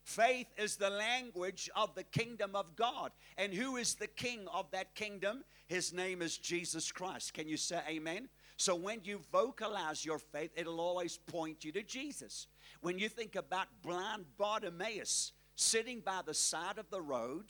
Faith 0.03 0.47
is 0.57 0.77
the 0.77 0.89
language 0.89 1.69
of 1.75 1.93
the 1.95 2.03
kingdom 2.03 2.55
of 2.55 2.77
God. 2.77 3.11
And 3.37 3.53
who 3.53 3.75
is 3.75 3.95
the 3.95 4.07
king 4.07 4.47
of 4.53 4.71
that 4.71 4.95
kingdom? 4.95 5.43
His 5.67 5.91
name 5.91 6.21
is 6.21 6.37
Jesus 6.37 6.93
Christ. 6.93 7.33
Can 7.33 7.49
you 7.49 7.57
say 7.57 7.81
amen? 7.89 8.29
So 8.55 8.73
when 8.73 9.01
you 9.03 9.19
vocalize 9.33 10.05
your 10.05 10.19
faith, 10.19 10.51
it'll 10.55 10.79
always 10.79 11.17
point 11.17 11.65
you 11.65 11.73
to 11.73 11.83
Jesus. 11.83 12.47
When 12.79 12.97
you 12.99 13.09
think 13.09 13.35
about 13.35 13.67
blind 13.83 14.25
Bartimaeus, 14.37 15.33
sitting 15.55 16.01
by 16.01 16.21
the 16.25 16.33
side 16.33 16.77
of 16.77 16.89
the 16.89 17.01
road, 17.01 17.45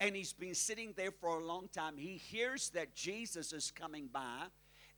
and 0.00 0.16
he's 0.16 0.32
been 0.32 0.54
sitting 0.54 0.94
there 0.96 1.12
for 1.12 1.38
a 1.38 1.44
long 1.44 1.68
time. 1.72 1.96
He 1.96 2.16
hears 2.16 2.70
that 2.70 2.94
Jesus 2.94 3.52
is 3.52 3.70
coming 3.70 4.08
by, 4.12 4.46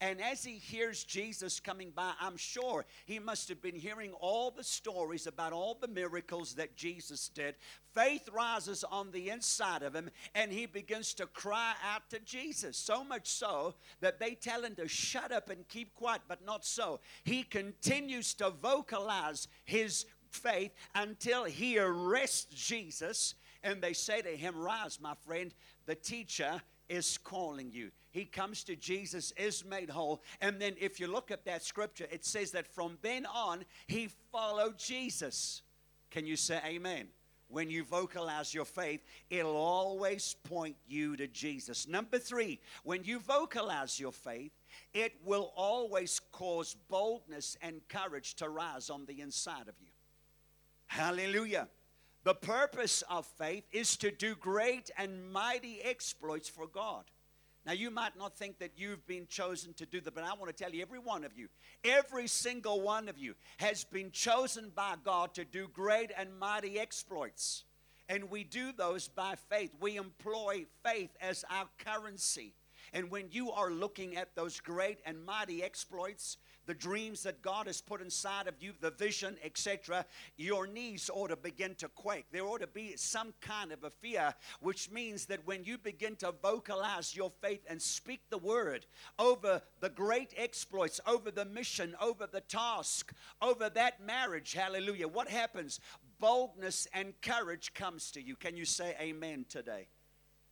And 0.00 0.20
as 0.20 0.44
he 0.44 0.54
hears 0.56 1.04
Jesus 1.04 1.60
coming 1.60 1.90
by, 1.90 2.12
I'm 2.20 2.36
sure 2.36 2.84
he 3.06 3.18
must 3.18 3.48
have 3.48 3.62
been 3.62 3.76
hearing 3.76 4.12
all 4.20 4.50
the 4.50 4.64
stories 4.64 5.26
about 5.26 5.52
all 5.52 5.78
the 5.80 5.88
miracles 5.88 6.54
that 6.54 6.76
Jesus 6.76 7.28
did. 7.28 7.54
Faith 7.94 8.28
rises 8.32 8.84
on 8.84 9.12
the 9.12 9.30
inside 9.30 9.82
of 9.82 9.94
him, 9.94 10.10
and 10.34 10.52
he 10.52 10.66
begins 10.66 11.14
to 11.14 11.26
cry 11.26 11.74
out 11.82 12.10
to 12.10 12.18
Jesus. 12.18 12.76
So 12.76 13.04
much 13.04 13.28
so 13.28 13.76
that 14.00 14.18
they 14.18 14.34
tell 14.34 14.62
him 14.64 14.74
to 14.74 14.88
shut 14.88 15.30
up 15.30 15.48
and 15.48 15.66
keep 15.68 15.94
quiet, 15.94 16.22
but 16.26 16.44
not 16.44 16.66
so. 16.66 17.00
He 17.22 17.44
continues 17.44 18.34
to 18.34 18.50
vocalize 18.50 19.46
his 19.64 20.06
faith 20.34 20.72
until 20.94 21.44
he 21.44 21.78
arrests 21.78 22.46
Jesus 22.54 23.34
and 23.64 23.80
they 23.80 23.94
say 23.94 24.20
to 24.20 24.28
him, 24.28 24.56
Rise, 24.56 25.00
my 25.00 25.14
friend, 25.26 25.52
the 25.86 25.94
teacher 25.94 26.60
is 26.88 27.18
calling 27.18 27.72
you. 27.72 27.90
He 28.10 28.26
comes 28.26 28.62
to 28.64 28.76
Jesus, 28.76 29.32
is 29.36 29.64
made 29.64 29.90
whole. 29.90 30.22
And 30.40 30.60
then, 30.60 30.74
if 30.78 31.00
you 31.00 31.06
look 31.06 31.30
at 31.30 31.46
that 31.46 31.64
scripture, 31.64 32.06
it 32.12 32.24
says 32.24 32.50
that 32.52 32.66
from 32.66 32.98
then 33.02 33.26
on, 33.26 33.64
he 33.86 34.10
followed 34.30 34.78
Jesus. 34.78 35.62
Can 36.10 36.26
you 36.26 36.36
say 36.36 36.60
amen? 36.64 37.08
When 37.48 37.70
you 37.70 37.84
vocalize 37.84 38.52
your 38.52 38.64
faith, 38.64 39.00
it'll 39.30 39.56
always 39.56 40.36
point 40.44 40.76
you 40.86 41.16
to 41.16 41.26
Jesus. 41.26 41.88
Number 41.88 42.18
three, 42.18 42.60
when 42.84 43.04
you 43.04 43.18
vocalize 43.18 43.98
your 43.98 44.12
faith, 44.12 44.52
it 44.92 45.14
will 45.24 45.52
always 45.56 46.20
cause 46.32 46.76
boldness 46.88 47.56
and 47.62 47.80
courage 47.88 48.34
to 48.36 48.48
rise 48.48 48.90
on 48.90 49.06
the 49.06 49.20
inside 49.20 49.68
of 49.68 49.74
you. 49.80 49.93
Hallelujah. 50.86 51.68
The 52.24 52.34
purpose 52.34 53.02
of 53.10 53.26
faith 53.26 53.64
is 53.72 53.96
to 53.98 54.10
do 54.10 54.34
great 54.34 54.90
and 54.96 55.30
mighty 55.30 55.80
exploits 55.82 56.48
for 56.48 56.66
God. 56.66 57.04
Now, 57.66 57.72
you 57.72 57.90
might 57.90 58.16
not 58.18 58.36
think 58.36 58.58
that 58.58 58.72
you've 58.76 59.06
been 59.06 59.26
chosen 59.26 59.72
to 59.74 59.86
do 59.86 60.00
that, 60.02 60.14
but 60.14 60.24
I 60.24 60.34
want 60.34 60.54
to 60.54 60.64
tell 60.64 60.72
you, 60.72 60.82
every 60.82 60.98
one 60.98 61.24
of 61.24 61.36
you, 61.36 61.48
every 61.82 62.26
single 62.26 62.82
one 62.82 63.08
of 63.08 63.16
you 63.16 63.34
has 63.56 63.84
been 63.84 64.10
chosen 64.10 64.70
by 64.74 64.94
God 65.02 65.34
to 65.34 65.44
do 65.44 65.68
great 65.68 66.10
and 66.16 66.38
mighty 66.38 66.78
exploits. 66.78 67.64
And 68.08 68.30
we 68.30 68.44
do 68.44 68.72
those 68.72 69.08
by 69.08 69.36
faith. 69.48 69.70
We 69.80 69.96
employ 69.96 70.66
faith 70.84 71.10
as 71.22 71.44
our 71.50 71.66
currency. 71.78 72.52
And 72.92 73.10
when 73.10 73.28
you 73.30 73.50
are 73.50 73.70
looking 73.70 74.16
at 74.16 74.34
those 74.34 74.60
great 74.60 74.98
and 75.06 75.24
mighty 75.24 75.62
exploits, 75.62 76.36
the 76.66 76.74
dreams 76.74 77.22
that 77.22 77.42
God 77.42 77.66
has 77.66 77.80
put 77.80 78.00
inside 78.00 78.46
of 78.46 78.54
you, 78.60 78.72
the 78.80 78.90
vision, 78.90 79.36
etc., 79.44 80.04
your 80.36 80.66
knees 80.66 81.10
ought 81.12 81.28
to 81.28 81.36
begin 81.36 81.74
to 81.76 81.88
quake. 81.88 82.26
There 82.32 82.44
ought 82.44 82.60
to 82.60 82.66
be 82.66 82.96
some 82.96 83.34
kind 83.40 83.72
of 83.72 83.84
a 83.84 83.90
fear, 83.90 84.34
which 84.60 84.90
means 84.90 85.26
that 85.26 85.46
when 85.46 85.64
you 85.64 85.78
begin 85.78 86.16
to 86.16 86.32
vocalize 86.42 87.14
your 87.14 87.30
faith 87.40 87.64
and 87.68 87.80
speak 87.80 88.20
the 88.30 88.38
word 88.38 88.86
over 89.18 89.62
the 89.80 89.90
great 89.90 90.32
exploits, 90.36 91.00
over 91.06 91.30
the 91.30 91.44
mission, 91.44 91.94
over 92.00 92.26
the 92.26 92.40
task, 92.40 93.12
over 93.42 93.68
that 93.70 94.04
marriage, 94.04 94.52
hallelujah, 94.52 95.08
what 95.08 95.28
happens? 95.28 95.80
Boldness 96.18 96.88
and 96.94 97.12
courage 97.20 97.74
comes 97.74 98.10
to 98.12 98.22
you. 98.22 98.36
Can 98.36 98.56
you 98.56 98.64
say 98.64 98.94
amen 99.00 99.46
today? 99.48 99.88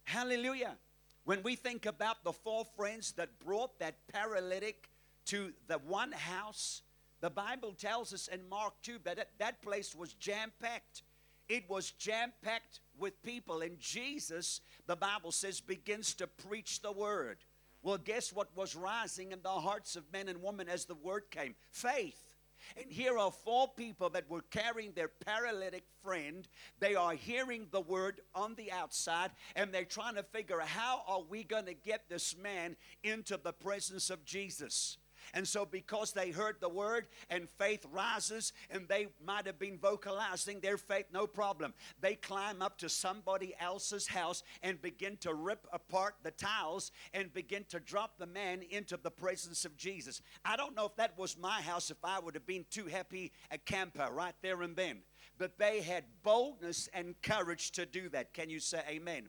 Hallelujah. 0.05 0.77
When 1.25 1.43
we 1.43 1.55
think 1.55 1.87
about 1.87 2.25
the 2.25 2.33
four 2.33 2.65
friends 2.77 3.13
that 3.13 3.39
brought 3.39 3.79
that 3.79 3.95
paralytic 4.13 4.89
to 5.27 5.53
the 5.69 5.79
one 5.79 6.13
house. 6.13 6.83
The 7.21 7.31
Bible 7.31 7.73
tells 7.73 8.13
us 8.13 8.29
in 8.29 8.49
Mark 8.49 8.75
2 8.83 8.99
that 9.05 9.29
that 9.39 9.63
place 9.63 9.95
was 9.95 10.13
jam 10.15 10.53
packed. 10.61 11.03
It 11.49 11.69
was 11.69 11.91
jam 11.93 12.33
packed 12.43 12.81
with 12.99 13.23
people. 13.23 13.61
And 13.61 13.79
Jesus, 13.79 14.61
the 14.87 14.97
Bible 14.97 15.33
says, 15.33 15.61
begins 15.61 16.15
to 16.15 16.27
preach 16.27 16.83
the 16.83 16.93
word. 16.93 17.39
Well, 17.83 17.99
guess 17.99 18.33
what 18.33 18.57
was 18.57 18.77
rising 18.77 19.33
in 19.33 19.43
the 19.43 19.49
hearts 19.51 19.97
of 19.97 20.13
men 20.13 20.29
and 20.29 20.43
women 20.43 20.69
as 20.69 20.85
the 20.85 20.95
word 20.95 21.25
came? 21.31 21.55
Faith. 21.71 22.33
And 22.77 22.91
here 22.91 23.19
are 23.19 23.33
four 23.33 23.69
people 23.69 24.09
that 24.11 24.31
were 24.31 24.45
carrying 24.51 24.93
their 24.93 25.09
paralytic 25.09 25.85
friend. 26.03 26.47
They 26.79 26.95
are 26.95 27.13
hearing 27.13 27.67
the 27.71 27.81
word 27.81 28.21
on 28.35 28.55
the 28.55 28.71
outside 28.71 29.31
and 29.57 29.73
they're 29.73 29.85
trying 29.85 30.15
to 30.15 30.23
figure 30.23 30.61
how 30.61 31.03
are 31.07 31.23
we 31.23 31.45
going 31.45 31.67
to 31.67 31.75
get 31.75 32.09
this 32.09 32.37
man 32.37 32.77
into 33.03 33.37
the 33.37 33.53
presence 33.53 34.11
of 34.11 34.25
Jesus. 34.25 34.97
And 35.35 35.47
so, 35.47 35.65
because 35.65 36.13
they 36.13 36.31
heard 36.31 36.57
the 36.61 36.69
word 36.69 37.07
and 37.31 37.49
faith 37.59 37.87
rises, 37.91 38.53
and 38.71 38.89
they 38.89 39.09
might 39.25 39.47
have 39.47 39.59
been 39.59 39.79
vocalizing 39.79 40.61
their 40.61 40.77
faith, 40.77 41.07
no 41.13 41.27
problem. 41.27 41.75
They 42.01 42.15
climb 42.15 42.63
up 42.63 42.79
to 42.79 42.89
somebody 42.89 43.55
else's 43.61 44.07
house 44.07 44.43
and 44.63 44.81
begin 44.81 45.17
to 45.19 45.35
rip 45.35 45.67
apart 45.73 46.17
the 46.23 46.31
tiles 46.31 46.91
and 47.15 47.33
begin 47.33 47.65
to 47.71 47.81
drop 47.81 48.19
the 48.19 48.27
man 48.27 48.63
into 48.71 48.97
the 48.97 49.11
presence 49.11 49.65
of 49.65 49.77
Jesus. 49.77 50.21
I 50.45 50.57
don't 50.57 50.77
know 50.77 50.87
if 50.87 50.97
that 50.97 51.19
was 51.19 51.39
my 51.39 51.61
house, 51.61 51.91
if 51.91 52.05
I 52.05 52.19
would 52.19 52.35
have 52.35 52.47
been 52.47 52.67
too 52.71 52.87
happy 52.87 53.33
a 53.51 53.59
camper 53.59 54.09
right 54.13 54.35
there 54.43 54.63
and 54.63 54.77
then. 54.77 54.99
But 55.39 55.59
they 55.59 55.81
had 55.81 56.05
boldness 56.23 56.89
and 56.93 57.21
courage 57.23 57.73
to 57.73 57.87
do 57.87 58.09
that. 58.11 58.35
Can 58.35 58.51
you 58.51 58.61
say 58.61 58.83
amen? 58.89 59.29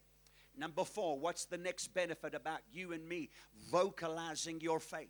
Number 0.55 0.83
four, 0.83 1.17
what's 1.17 1.45
the 1.45 1.57
next 1.57 1.87
benefit 1.93 2.35
about 2.35 2.59
you 2.71 2.91
and 2.91 3.07
me 3.07 3.29
vocalizing 3.71 4.61
your 4.61 4.79
faith? 4.79 5.09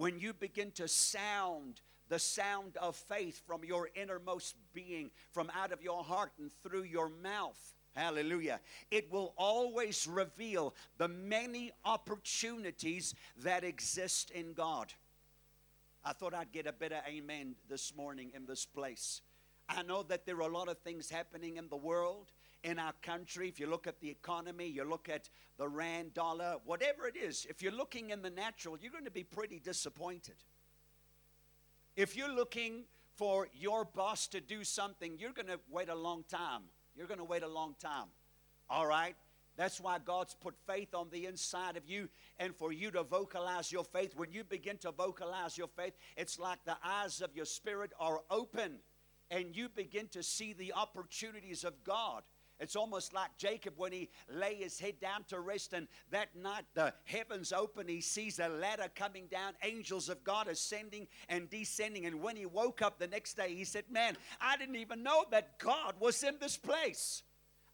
When 0.00 0.18
you 0.18 0.32
begin 0.32 0.70
to 0.70 0.88
sound 0.88 1.82
the 2.08 2.18
sound 2.18 2.78
of 2.78 2.96
faith 2.96 3.42
from 3.46 3.62
your 3.62 3.90
innermost 3.94 4.56
being, 4.72 5.10
from 5.30 5.52
out 5.54 5.72
of 5.72 5.82
your 5.82 6.02
heart 6.02 6.32
and 6.38 6.50
through 6.62 6.84
your 6.84 7.10
mouth. 7.22 7.74
Hallelujah. 7.94 8.60
It 8.90 9.12
will 9.12 9.34
always 9.36 10.06
reveal 10.06 10.74
the 10.96 11.06
many 11.06 11.70
opportunities 11.84 13.14
that 13.42 13.62
exist 13.62 14.30
in 14.30 14.54
God. 14.54 14.90
I 16.02 16.14
thought 16.14 16.32
I'd 16.32 16.50
get 16.50 16.66
a 16.66 16.72
of 16.92 17.02
amen 17.06 17.54
this 17.68 17.94
morning 17.94 18.32
in 18.34 18.46
this 18.46 18.64
place. 18.64 19.20
I 19.68 19.82
know 19.82 20.02
that 20.04 20.24
there 20.24 20.36
are 20.36 20.50
a 20.50 20.52
lot 20.52 20.68
of 20.68 20.78
things 20.78 21.10
happening 21.10 21.58
in 21.58 21.68
the 21.68 21.76
world 21.76 22.32
in 22.62 22.78
our 22.78 22.92
country, 23.02 23.48
if 23.48 23.58
you 23.58 23.66
look 23.66 23.86
at 23.86 24.00
the 24.00 24.10
economy, 24.10 24.66
you 24.66 24.84
look 24.84 25.08
at 25.08 25.28
the 25.56 25.68
rand 25.68 26.14
dollar, 26.14 26.56
whatever 26.64 27.06
it 27.06 27.16
is, 27.16 27.46
if 27.48 27.62
you're 27.62 27.72
looking 27.72 28.10
in 28.10 28.22
the 28.22 28.30
natural, 28.30 28.76
you're 28.80 28.92
going 28.92 29.04
to 29.04 29.10
be 29.10 29.24
pretty 29.24 29.58
disappointed. 29.58 30.36
If 31.96 32.16
you're 32.16 32.34
looking 32.34 32.84
for 33.16 33.48
your 33.54 33.84
boss 33.84 34.26
to 34.28 34.40
do 34.40 34.64
something, 34.64 35.16
you're 35.18 35.32
going 35.32 35.48
to 35.48 35.60
wait 35.70 35.88
a 35.88 35.94
long 35.94 36.24
time. 36.28 36.62
You're 36.96 37.06
going 37.06 37.18
to 37.18 37.24
wait 37.24 37.42
a 37.42 37.48
long 37.48 37.74
time. 37.80 38.06
All 38.68 38.86
right? 38.86 39.16
That's 39.56 39.80
why 39.80 39.98
God's 39.98 40.34
put 40.34 40.54
faith 40.66 40.94
on 40.94 41.08
the 41.10 41.26
inside 41.26 41.76
of 41.76 41.86
you 41.86 42.08
and 42.38 42.54
for 42.54 42.72
you 42.72 42.90
to 42.92 43.02
vocalize 43.02 43.70
your 43.70 43.84
faith. 43.84 44.14
When 44.16 44.32
you 44.32 44.44
begin 44.44 44.78
to 44.78 44.92
vocalize 44.92 45.58
your 45.58 45.68
faith, 45.68 45.92
it's 46.16 46.38
like 46.38 46.64
the 46.64 46.78
eyes 46.82 47.20
of 47.20 47.34
your 47.34 47.44
spirit 47.44 47.92
are 47.98 48.20
open 48.30 48.78
and 49.30 49.54
you 49.54 49.68
begin 49.68 50.08
to 50.08 50.22
see 50.22 50.52
the 50.52 50.72
opportunities 50.72 51.64
of 51.64 51.84
God. 51.84 52.22
It's 52.60 52.76
almost 52.76 53.14
like 53.14 53.36
Jacob 53.38 53.74
when 53.78 53.90
he 53.90 54.10
lay 54.28 54.54
his 54.54 54.78
head 54.78 55.00
down 55.00 55.24
to 55.28 55.40
rest, 55.40 55.72
and 55.72 55.88
that 56.10 56.36
night 56.36 56.64
the 56.74 56.92
heavens 57.04 57.52
open. 57.52 57.88
He 57.88 58.02
sees 58.02 58.38
a 58.38 58.48
ladder 58.48 58.88
coming 58.94 59.26
down, 59.30 59.54
angels 59.62 60.08
of 60.10 60.22
God 60.22 60.46
ascending 60.46 61.08
and 61.28 61.48
descending. 61.48 62.04
And 62.04 62.20
when 62.20 62.36
he 62.36 62.46
woke 62.46 62.82
up 62.82 62.98
the 62.98 63.06
next 63.06 63.34
day, 63.34 63.54
he 63.54 63.64
said, 63.64 63.84
Man, 63.90 64.16
I 64.40 64.58
didn't 64.58 64.76
even 64.76 65.02
know 65.02 65.24
that 65.30 65.58
God 65.58 65.94
was 65.98 66.22
in 66.22 66.36
this 66.38 66.56
place. 66.56 67.22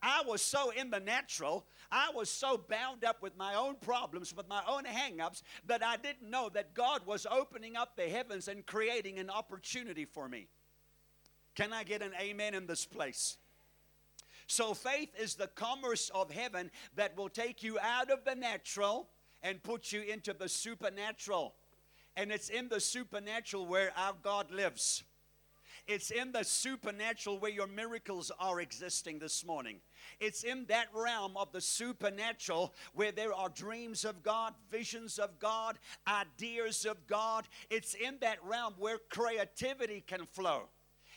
I 0.03 0.23
was 0.25 0.41
so 0.41 0.71
in 0.71 0.91
the 0.91 1.01
natural, 1.01 1.67
I 1.91 2.11
was 2.15 2.31
so 2.31 2.57
bound 2.57 3.05
up 3.05 3.23
with 3.23 3.37
my 3.37 3.55
own 3.55 3.77
problems, 3.77 4.37
with 4.37 4.49
my 4.49 4.63
own 4.69 4.85
hang 4.85 5.21
ups, 5.21 5.43
that 5.67 5.83
I 5.83 5.97
didn't 5.97 6.31
know 6.31 6.49
that 6.51 6.75
God 6.75 7.05
was 7.07 7.27
opening 7.29 7.77
up 7.77 7.97
the 7.97 8.09
heavens 8.09 8.47
and 8.47 8.65
creating 8.65 9.19
an 9.19 9.31
opportunity 9.31 10.05
for 10.05 10.29
me. 10.29 10.49
Can 11.57 11.73
I 11.73 11.83
get 11.83 12.03
an 12.03 12.13
amen 12.21 12.55
in 12.55 12.67
this 12.67 12.85
place? 12.85 13.39
So 14.47 14.75
faith 14.75 15.11
is 15.19 15.35
the 15.35 15.49
commerce 15.49 16.11
of 16.15 16.31
heaven 16.31 16.71
that 16.95 17.17
will 17.17 17.29
take 17.29 17.63
you 17.63 17.79
out 17.81 18.11
of 18.11 18.25
the 18.25 18.35
natural 18.35 19.09
and 19.43 19.63
put 19.63 19.93
you 19.93 20.03
into 20.03 20.33
the 20.33 20.49
supernatural. 20.49 21.55
And 22.17 22.31
it's 22.33 22.49
in 22.49 22.69
the 22.69 22.81
supernatural 22.81 23.67
where 23.67 23.93
our 23.97 24.15
God 24.23 24.51
lives. 24.51 25.03
It's 25.87 26.11
in 26.11 26.33
the 26.33 26.43
supernatural 26.43 27.39
where 27.39 27.51
your 27.51 27.69
miracles 27.69 28.33
are 28.41 28.61
existing 28.61 29.21
this 29.21 29.45
morning. 29.45 29.79
It's 30.19 30.43
in 30.43 30.65
that 30.67 30.89
realm 30.93 31.37
of 31.37 31.53
the 31.53 31.61
supernatural 31.61 32.75
where 32.95 33.13
there 33.13 33.33
are 33.33 33.49
dreams 33.49 34.05
of 34.05 34.23
God, 34.23 34.55
visions 34.71 35.19
of 35.19 35.39
God, 35.39 35.79
ideas 36.09 36.87
of 36.87 37.07
God. 37.07 37.47
It's 37.71 37.95
in 37.95 38.19
that 38.21 38.39
realm 38.45 38.75
where 38.79 38.99
creativity 39.11 40.03
can 40.05 40.27
flow. 40.27 40.69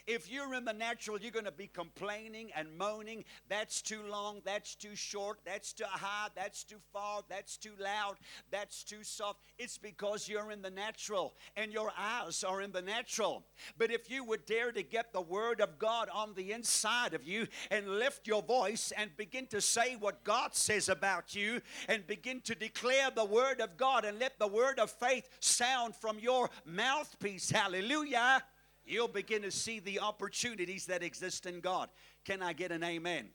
If 0.10 0.28
you're 0.28 0.56
in 0.56 0.66
the 0.66 0.74
natural, 0.74 1.20
you're 1.20 1.30
going 1.30 1.46
to 1.46 1.51
be 1.51 1.68
complaining 1.68 2.50
and 2.56 2.75
moaning. 2.75 3.25
That's 3.48 3.80
too 3.80 4.01
long. 4.10 4.42
That's 4.44 4.74
too 4.74 4.96
short. 4.96 5.38
That's 5.46 5.72
too 5.72 5.84
high. 5.88 6.30
That's 6.36 6.63
too 6.63 6.80
far. 6.92 7.22
That's 7.30 7.58
too 7.58 7.74
loud. 7.80 8.16
That's 8.50 8.84
too 8.84 9.04
soft. 9.04 9.39
It's 9.60 9.78
because 9.78 10.28
you're 10.28 10.50
in 10.50 10.63
the 10.63 10.72
natural 10.72 11.36
and 11.56 11.72
your 11.72 11.92
eyes 11.96 12.44
are 12.44 12.60
in 12.63 12.72
the 12.72 12.82
natural. 12.82 13.44
But 13.78 13.92
if 13.92 14.10
you 14.10 14.24
would 14.24 14.48
dare 14.48 14.72
to 14.72 14.82
get 14.82 15.13
the 15.13 15.22
Word 15.22 15.62
of 15.62 15.78
God 15.78 16.10
on 16.12 16.34
the 16.34 16.54
inside 16.54 17.13
of 17.13 17.24
you 17.24 17.46
and 17.70 18.00
lift 18.00 18.25
your 18.28 18.42
voice 18.42 18.92
and 18.98 19.16
begin 19.16 19.46
to 19.51 19.62
say 19.62 19.96
what 19.96 20.24
God 20.24 20.56
says 20.56 20.89
about 20.89 21.36
you 21.36 21.62
and 21.88 22.08
begin 22.08 22.42
to 22.46 22.56
declare 22.56 23.12
the 23.12 23.25
Word 23.25 23.62
of 23.62 23.78
God 23.78 24.06
and 24.06 24.18
let 24.18 24.39
the 24.39 24.48
Word 24.48 24.80
of 24.80 24.89
faith 24.89 25.30
sound 25.39 25.96
from 25.96 26.18
your 26.18 26.50
mouthpiece, 26.66 27.51
hallelujah 27.51 28.42
you'll 28.89 29.08
begin 29.08 29.43
to 29.43 29.51
see 29.51 29.79
the 29.79 30.00
opportunities 30.00 30.88
that 30.88 31.03
exist 31.03 31.46
in 31.46 31.60
God. 31.60 31.89
Can 32.25 32.41
I 32.41 32.53
get 32.53 32.72
an 32.72 32.84
amen? 32.84 33.29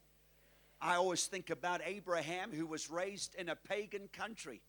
I 0.80 0.96
always 0.96 1.26
think 1.26 1.50
about 1.50 1.80
Abraham, 1.84 2.52
who 2.52 2.66
was 2.66 2.90
raised 2.90 3.34
in 3.36 3.48
a 3.48 3.56
pagan 3.56 4.08
country. 4.12 4.60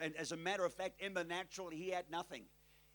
And 0.00 0.16
as 0.16 0.32
a 0.32 0.36
matter 0.36 0.64
of 0.64 0.72
fact, 0.72 1.00
in 1.00 1.12
the 1.14 1.24
natural, 1.24 1.68
he 1.68 1.90
had 1.90 2.10
nothing. 2.10 2.44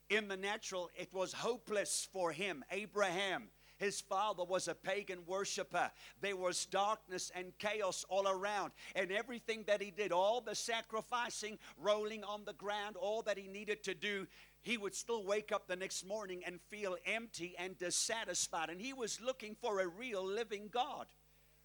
In 0.08 0.26
the 0.26 0.36
natural, 0.36 0.90
it 0.96 1.12
was 1.12 1.32
hopeless 1.32 2.08
for 2.12 2.32
him. 2.32 2.64
Abraham, 2.72 3.44
his 3.78 4.00
father 4.00 4.42
was 4.42 4.66
a 4.66 4.74
pagan 4.74 5.20
worshiper. 5.26 5.90
There 6.20 6.36
was 6.36 6.66
darkness 6.66 7.30
and 7.34 7.56
chaos 7.58 8.04
all 8.08 8.26
around. 8.26 8.72
And 8.96 9.12
everything 9.12 9.62
that 9.68 9.80
he 9.80 9.92
did, 9.92 10.10
all 10.10 10.40
the 10.40 10.56
sacrificing, 10.56 11.58
rolling 11.78 12.24
on 12.24 12.44
the 12.44 12.52
ground, 12.54 12.96
all 12.96 13.22
that 13.22 13.38
he 13.38 13.46
needed 13.46 13.84
to 13.84 13.94
do, 13.94 14.26
he 14.62 14.76
would 14.76 14.94
still 14.94 15.24
wake 15.24 15.52
up 15.52 15.66
the 15.66 15.76
next 15.76 16.06
morning 16.06 16.42
and 16.46 16.60
feel 16.70 16.96
empty 17.06 17.54
and 17.58 17.78
dissatisfied. 17.78 18.70
And 18.70 18.80
he 18.80 18.92
was 18.92 19.20
looking 19.20 19.56
for 19.60 19.80
a 19.80 19.88
real 19.88 20.24
living 20.24 20.68
God. 20.70 21.06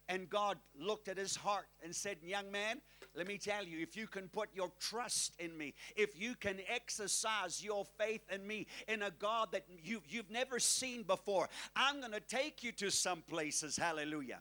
And 0.08 0.30
God 0.30 0.58
looked 0.78 1.08
at 1.08 1.18
his 1.18 1.34
heart 1.34 1.66
and 1.82 1.94
said, 1.94 2.18
Young 2.22 2.52
man, 2.52 2.80
let 3.16 3.26
me 3.26 3.38
tell 3.38 3.64
you, 3.64 3.80
if 3.80 3.96
you 3.96 4.06
can 4.06 4.28
put 4.28 4.48
your 4.54 4.70
trust 4.78 5.32
in 5.40 5.56
me, 5.58 5.74
if 5.96 6.20
you 6.20 6.36
can 6.36 6.60
exercise 6.68 7.62
your 7.62 7.84
faith 7.98 8.22
in 8.30 8.46
me, 8.46 8.66
in 8.86 9.02
a 9.02 9.10
God 9.10 9.48
that 9.52 9.64
you, 9.82 10.00
you've 10.08 10.30
never 10.30 10.60
seen 10.60 11.02
before, 11.02 11.48
I'm 11.74 11.98
going 11.98 12.12
to 12.12 12.20
take 12.20 12.62
you 12.62 12.70
to 12.72 12.90
some 12.90 13.22
places. 13.22 13.76
Hallelujah. 13.76 14.40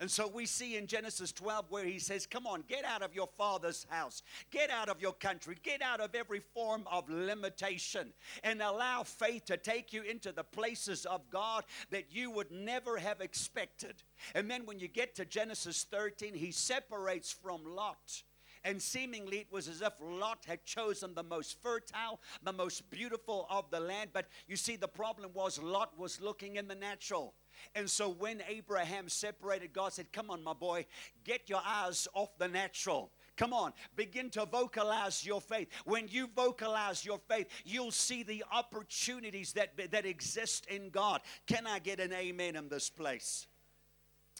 And 0.00 0.08
so 0.10 0.28
we 0.28 0.46
see 0.46 0.76
in 0.76 0.86
Genesis 0.86 1.32
12 1.32 1.66
where 1.70 1.84
he 1.84 1.98
says, 1.98 2.24
Come 2.24 2.46
on, 2.46 2.62
get 2.68 2.84
out 2.84 3.02
of 3.02 3.14
your 3.14 3.28
father's 3.36 3.84
house, 3.90 4.22
get 4.52 4.70
out 4.70 4.88
of 4.88 5.02
your 5.02 5.12
country, 5.12 5.56
get 5.62 5.82
out 5.82 6.00
of 6.00 6.14
every 6.14 6.40
form 6.54 6.84
of 6.90 7.10
limitation, 7.10 8.12
and 8.44 8.62
allow 8.62 9.02
faith 9.02 9.46
to 9.46 9.56
take 9.56 9.92
you 9.92 10.02
into 10.02 10.30
the 10.30 10.44
places 10.44 11.04
of 11.04 11.28
God 11.30 11.64
that 11.90 12.14
you 12.14 12.30
would 12.30 12.52
never 12.52 12.96
have 12.96 13.20
expected. 13.20 13.94
And 14.36 14.48
then 14.48 14.66
when 14.66 14.78
you 14.78 14.86
get 14.86 15.16
to 15.16 15.24
Genesis 15.24 15.84
13, 15.90 16.32
he 16.34 16.52
separates 16.52 17.32
from 17.32 17.64
Lot. 17.64 18.22
And 18.64 18.80
seemingly 18.80 19.38
it 19.38 19.52
was 19.52 19.68
as 19.68 19.82
if 19.82 19.94
Lot 20.00 20.44
had 20.46 20.64
chosen 20.64 21.14
the 21.14 21.22
most 21.22 21.60
fertile, 21.62 22.20
the 22.42 22.52
most 22.52 22.88
beautiful 22.90 23.46
of 23.50 23.70
the 23.70 23.80
land. 23.80 24.10
But 24.12 24.26
you 24.46 24.56
see, 24.56 24.76
the 24.76 24.88
problem 24.88 25.30
was 25.34 25.60
Lot 25.60 25.98
was 25.98 26.20
looking 26.20 26.56
in 26.56 26.68
the 26.68 26.74
natural. 26.74 27.34
And 27.74 27.88
so 27.88 28.08
when 28.08 28.42
Abraham 28.48 29.08
separated, 29.08 29.72
God 29.72 29.92
said, 29.92 30.12
Come 30.12 30.30
on, 30.30 30.42
my 30.42 30.52
boy, 30.52 30.86
get 31.24 31.48
your 31.48 31.62
eyes 31.64 32.08
off 32.14 32.36
the 32.38 32.48
natural. 32.48 33.10
Come 33.36 33.52
on, 33.52 33.72
begin 33.94 34.30
to 34.30 34.46
vocalize 34.46 35.24
your 35.24 35.40
faith. 35.40 35.68
When 35.84 36.08
you 36.08 36.28
vocalize 36.34 37.04
your 37.04 37.20
faith, 37.28 37.46
you'll 37.64 37.92
see 37.92 38.24
the 38.24 38.44
opportunities 38.50 39.52
that, 39.52 39.92
that 39.92 40.04
exist 40.04 40.66
in 40.66 40.90
God. 40.90 41.20
Can 41.46 41.66
I 41.66 41.78
get 41.78 42.00
an 42.00 42.12
amen 42.12 42.56
in 42.56 42.68
this 42.68 42.90
place? 42.90 43.46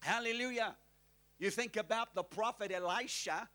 Hallelujah. 0.01 0.75
You 1.39 1.51
think 1.51 1.77
about 1.77 2.17
the 2.17 2.25
prophet 2.25 2.73
Elisha, 2.73 3.49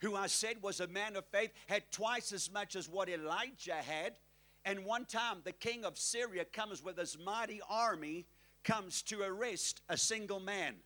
who 0.00 0.16
I 0.16 0.26
said 0.26 0.56
was 0.62 0.80
a 0.80 0.86
man 0.86 1.16
of 1.16 1.24
faith, 1.26 1.50
had 1.66 1.90
twice 1.90 2.32
as 2.32 2.52
much 2.52 2.76
as 2.76 2.86
what 2.86 3.08
Elijah 3.08 3.74
had. 3.74 4.16
And 4.66 4.84
one 4.84 5.06
time 5.06 5.38
the 5.44 5.52
king 5.52 5.86
of 5.86 5.98
Syria 5.98 6.44
comes 6.44 6.82
with 6.84 6.98
his 6.98 7.18
mighty 7.18 7.62
army 7.68 8.26
comes 8.64 9.02
to 9.02 9.22
arrest 9.22 9.80
a 9.88 9.96
single 9.96 10.40
man. 10.40 10.76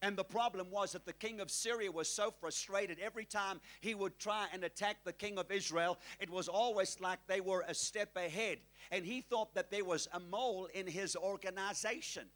And 0.00 0.16
the 0.16 0.24
problem 0.24 0.70
was 0.70 0.92
that 0.92 1.06
the 1.06 1.12
king 1.12 1.40
of 1.40 1.50
Syria 1.50 1.90
was 1.90 2.08
so 2.08 2.30
frustrated 2.30 2.98
every 3.00 3.24
time 3.24 3.60
he 3.80 3.94
would 3.94 4.18
try 4.18 4.46
and 4.52 4.62
attack 4.62 4.98
the 5.02 5.12
king 5.12 5.38
of 5.38 5.50
Israel, 5.50 5.98
it 6.20 6.30
was 6.30 6.46
always 6.46 7.00
like 7.00 7.18
they 7.26 7.40
were 7.40 7.64
a 7.66 7.74
step 7.74 8.16
ahead. 8.16 8.58
And 8.92 9.04
he 9.04 9.22
thought 9.22 9.54
that 9.54 9.70
there 9.70 9.84
was 9.84 10.08
a 10.12 10.20
mole 10.20 10.68
in 10.72 10.86
his 10.86 11.16
organization. 11.16 12.26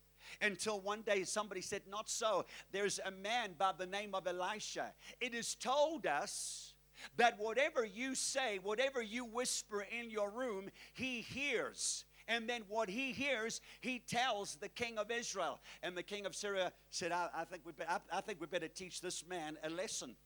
Until 0.41 0.81
one 0.81 1.03
day 1.03 1.25
somebody 1.25 1.61
said, 1.61 1.83
Not 1.89 2.09
so. 2.09 2.47
There's 2.73 2.99
a 3.05 3.11
man 3.11 3.55
by 3.59 3.73
the 3.77 3.87
name 3.87 4.15
of 4.15 4.27
Elisha. 4.27 4.93
It 5.21 5.35
is 5.35 5.55
told 5.55 6.07
us 6.07 6.75
that 7.17 7.39
whatever 7.39 7.85
you 7.85 8.15
say, 8.15 8.59
whatever 8.63 9.03
you 9.03 9.25
whisper 9.25 9.87
in 9.99 10.11
your 10.11 10.31
room, 10.31 10.71
he 10.95 11.21
hears. 11.21 12.05
And 12.29 12.49
then 12.49 12.63
what 12.69 12.89
he 12.89 13.13
hears, 13.13 13.61
he 13.81 13.99
tells 13.99 14.57
the 14.57 14.69
king 14.69 14.99
of 14.99 15.11
Israel. 15.11 15.61
And 15.83 15.97
the 15.97 16.03
king 16.03 16.27
of 16.27 16.35
Syria 16.35 16.73
said, 16.91 17.13
I, 17.13 17.29
I 17.35 17.45
think, 17.45 17.63
we 17.67 17.73
be, 17.73 17.85
I, 17.89 17.99
I 18.13 18.21
think 18.21 18.41
we 18.41 18.47
better 18.47 18.69
teach 18.69 19.01
this 19.01 19.27
man 19.27 19.57
a 19.63 19.71
lesson. 19.71 20.17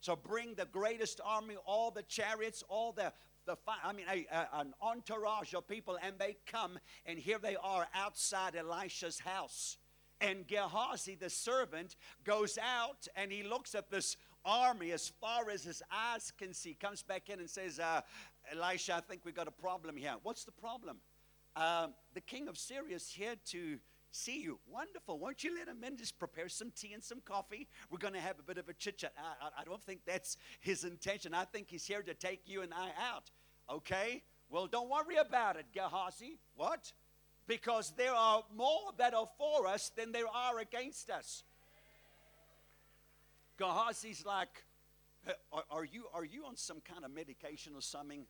So 0.00 0.14
bring 0.14 0.54
the 0.54 0.66
greatest 0.66 1.20
army, 1.24 1.56
all 1.66 1.90
the 1.90 2.02
chariots, 2.04 2.62
all 2.68 2.92
the, 2.92 3.12
the 3.46 3.56
I 3.84 3.92
mean, 3.92 4.06
a, 4.10 4.26
a, 4.32 4.60
an 4.60 4.74
entourage 4.80 5.54
of 5.54 5.66
people, 5.66 5.98
and 6.02 6.14
they 6.18 6.36
come, 6.46 6.78
and 7.04 7.18
here 7.18 7.38
they 7.38 7.56
are 7.56 7.86
outside 7.94 8.54
Elisha's 8.54 9.18
house. 9.18 9.76
And 10.20 10.46
Gehazi, 10.46 11.14
the 11.14 11.30
servant, 11.30 11.96
goes 12.24 12.58
out 12.58 13.06
and 13.14 13.30
he 13.30 13.44
looks 13.44 13.74
at 13.74 13.90
this 13.90 14.16
army 14.44 14.92
as 14.92 15.08
far 15.08 15.50
as 15.50 15.62
his 15.62 15.82
eyes 15.92 16.32
can 16.36 16.52
see, 16.52 16.74
comes 16.74 17.02
back 17.02 17.28
in 17.28 17.38
and 17.38 17.48
says, 17.48 17.78
uh, 17.78 18.00
Elisha, 18.52 18.96
I 18.96 19.00
think 19.00 19.20
we've 19.24 19.34
got 19.34 19.46
a 19.46 19.52
problem 19.52 19.96
here. 19.96 20.14
What's 20.22 20.44
the 20.44 20.52
problem? 20.52 20.98
Um, 21.56 21.94
the 22.14 22.20
king 22.20 22.48
of 22.48 22.56
Syria 22.56 22.96
is 22.96 23.08
here 23.10 23.34
to 23.46 23.78
see 24.10 24.40
you. 24.40 24.58
Wonderful. 24.66 25.18
Won't 25.18 25.44
you 25.44 25.54
let 25.56 25.68
him 25.68 25.82
in? 25.84 25.96
Just 25.96 26.18
prepare 26.18 26.48
some 26.48 26.70
tea 26.74 26.92
and 26.92 27.02
some 27.02 27.20
coffee. 27.24 27.68
We're 27.90 27.98
going 27.98 28.14
to 28.14 28.20
have 28.20 28.38
a 28.38 28.42
bit 28.42 28.58
of 28.58 28.68
a 28.68 28.72
chit 28.72 28.98
chat. 28.98 29.12
I, 29.18 29.46
I, 29.46 29.62
I, 29.62 29.64
don't 29.64 29.82
think 29.82 30.00
that's 30.06 30.36
his 30.60 30.84
intention. 30.84 31.34
I 31.34 31.44
think 31.44 31.68
he's 31.68 31.86
here 31.86 32.02
to 32.02 32.14
take 32.14 32.42
you 32.46 32.62
and 32.62 32.72
I 32.72 32.88
out. 33.12 33.30
Okay? 33.70 34.22
Well, 34.50 34.66
don't 34.66 34.88
worry 34.88 35.16
about 35.16 35.56
it, 35.56 35.66
Gehazi. 35.74 36.38
What? 36.54 36.92
Because 37.46 37.92
there 37.96 38.14
are 38.14 38.42
more 38.54 38.92
that 38.98 39.14
are 39.14 39.28
for 39.36 39.66
us 39.66 39.90
than 39.96 40.12
there 40.12 40.28
are 40.28 40.58
against 40.58 41.10
us. 41.10 41.44
Gehazi's 43.58 44.24
like, 44.24 44.64
are, 45.52 45.64
are 45.70 45.84
you, 45.84 46.04
are 46.14 46.24
you 46.24 46.44
on 46.46 46.56
some 46.56 46.80
kind 46.80 47.04
of 47.04 47.12
medication 47.12 47.74
or 47.74 47.82
something? 47.82 48.26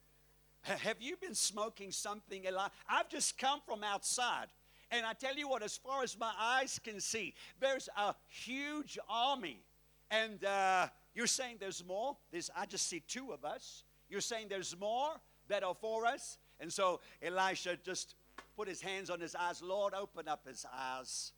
Have 0.63 1.01
you 1.01 1.17
been 1.17 1.35
smoking 1.35 1.93
something? 1.93 2.45
I've 2.89 3.09
just 3.09 3.39
come 3.39 3.61
from 3.67 3.83
outside. 3.83 4.47
And 4.91 5.05
I 5.05 5.13
tell 5.13 5.35
you 5.35 5.49
what, 5.49 5.63
as 5.63 5.77
far 5.77 6.03
as 6.03 6.19
my 6.19 6.33
eyes 6.39 6.81
can 6.83 7.01
see, 7.01 7.35
there's 7.61 7.89
a 7.97 8.15
huge 8.29 8.99
army. 9.09 9.61
And 10.11 10.43
uh, 10.45 10.89
you're 11.15 11.27
saying 11.27 11.57
there's 11.61 11.85
more? 11.85 12.17
There's, 12.33 12.51
I 12.57 12.67
just 12.67 12.87
see 12.89 13.01
two 13.01 13.33
of 13.33 13.45
us. 13.45 13.85
You're 14.09 14.23
saying 14.23 14.47
there's 14.49 14.79
more 14.79 15.11
that 15.49 15.63
are 15.63 15.75
for 15.75 16.07
us? 16.07 16.39
And 16.61 16.73
so 16.73 17.01
Elisha 17.23 17.79
just 17.85 18.15
put 18.57 18.67
his 18.67 18.81
hands 18.81 19.11
on 19.11 19.21
his 19.21 19.35
eyes. 19.35 19.63
Lord, 19.63 19.93
open 19.95 20.27
up 20.27 20.47
his 20.47 20.65
eyes 20.75 21.33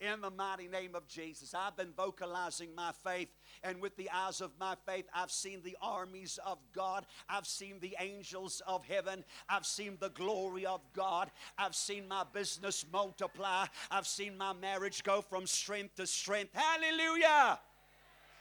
in 0.00 0.20
the 0.20 0.30
mighty 0.30 0.68
name 0.68 0.94
of 0.94 1.08
Jesus. 1.08 1.54
I've 1.54 1.76
been 1.76 1.92
vocalizing 1.96 2.74
my 2.74 2.92
faith, 3.04 3.28
and 3.62 3.80
with 3.80 3.96
the 3.96 4.10
eyes 4.12 4.40
of 4.40 4.50
my 4.60 4.74
faith, 4.86 5.06
I've 5.14 5.30
seen 5.30 5.62
the 5.62 5.76
armies 5.80 6.38
of 6.44 6.58
God. 6.74 7.06
I've 7.28 7.46
seen 7.46 7.80
the 7.80 7.96
angels 7.98 8.62
of 8.66 8.84
heaven. 8.84 9.24
I've 9.48 9.66
seen 9.66 9.96
the 10.00 10.10
glory 10.10 10.66
of 10.66 10.80
God. 10.92 11.30
I've 11.58 11.74
seen 11.74 12.08
my 12.08 12.24
business 12.32 12.84
multiply. 12.92 13.66
I've 13.90 14.06
seen 14.06 14.36
my 14.36 14.52
marriage 14.52 15.02
go 15.02 15.22
from 15.22 15.46
strength 15.46 15.96
to 15.96 16.06
strength. 16.06 16.54
Hallelujah! 16.54 17.58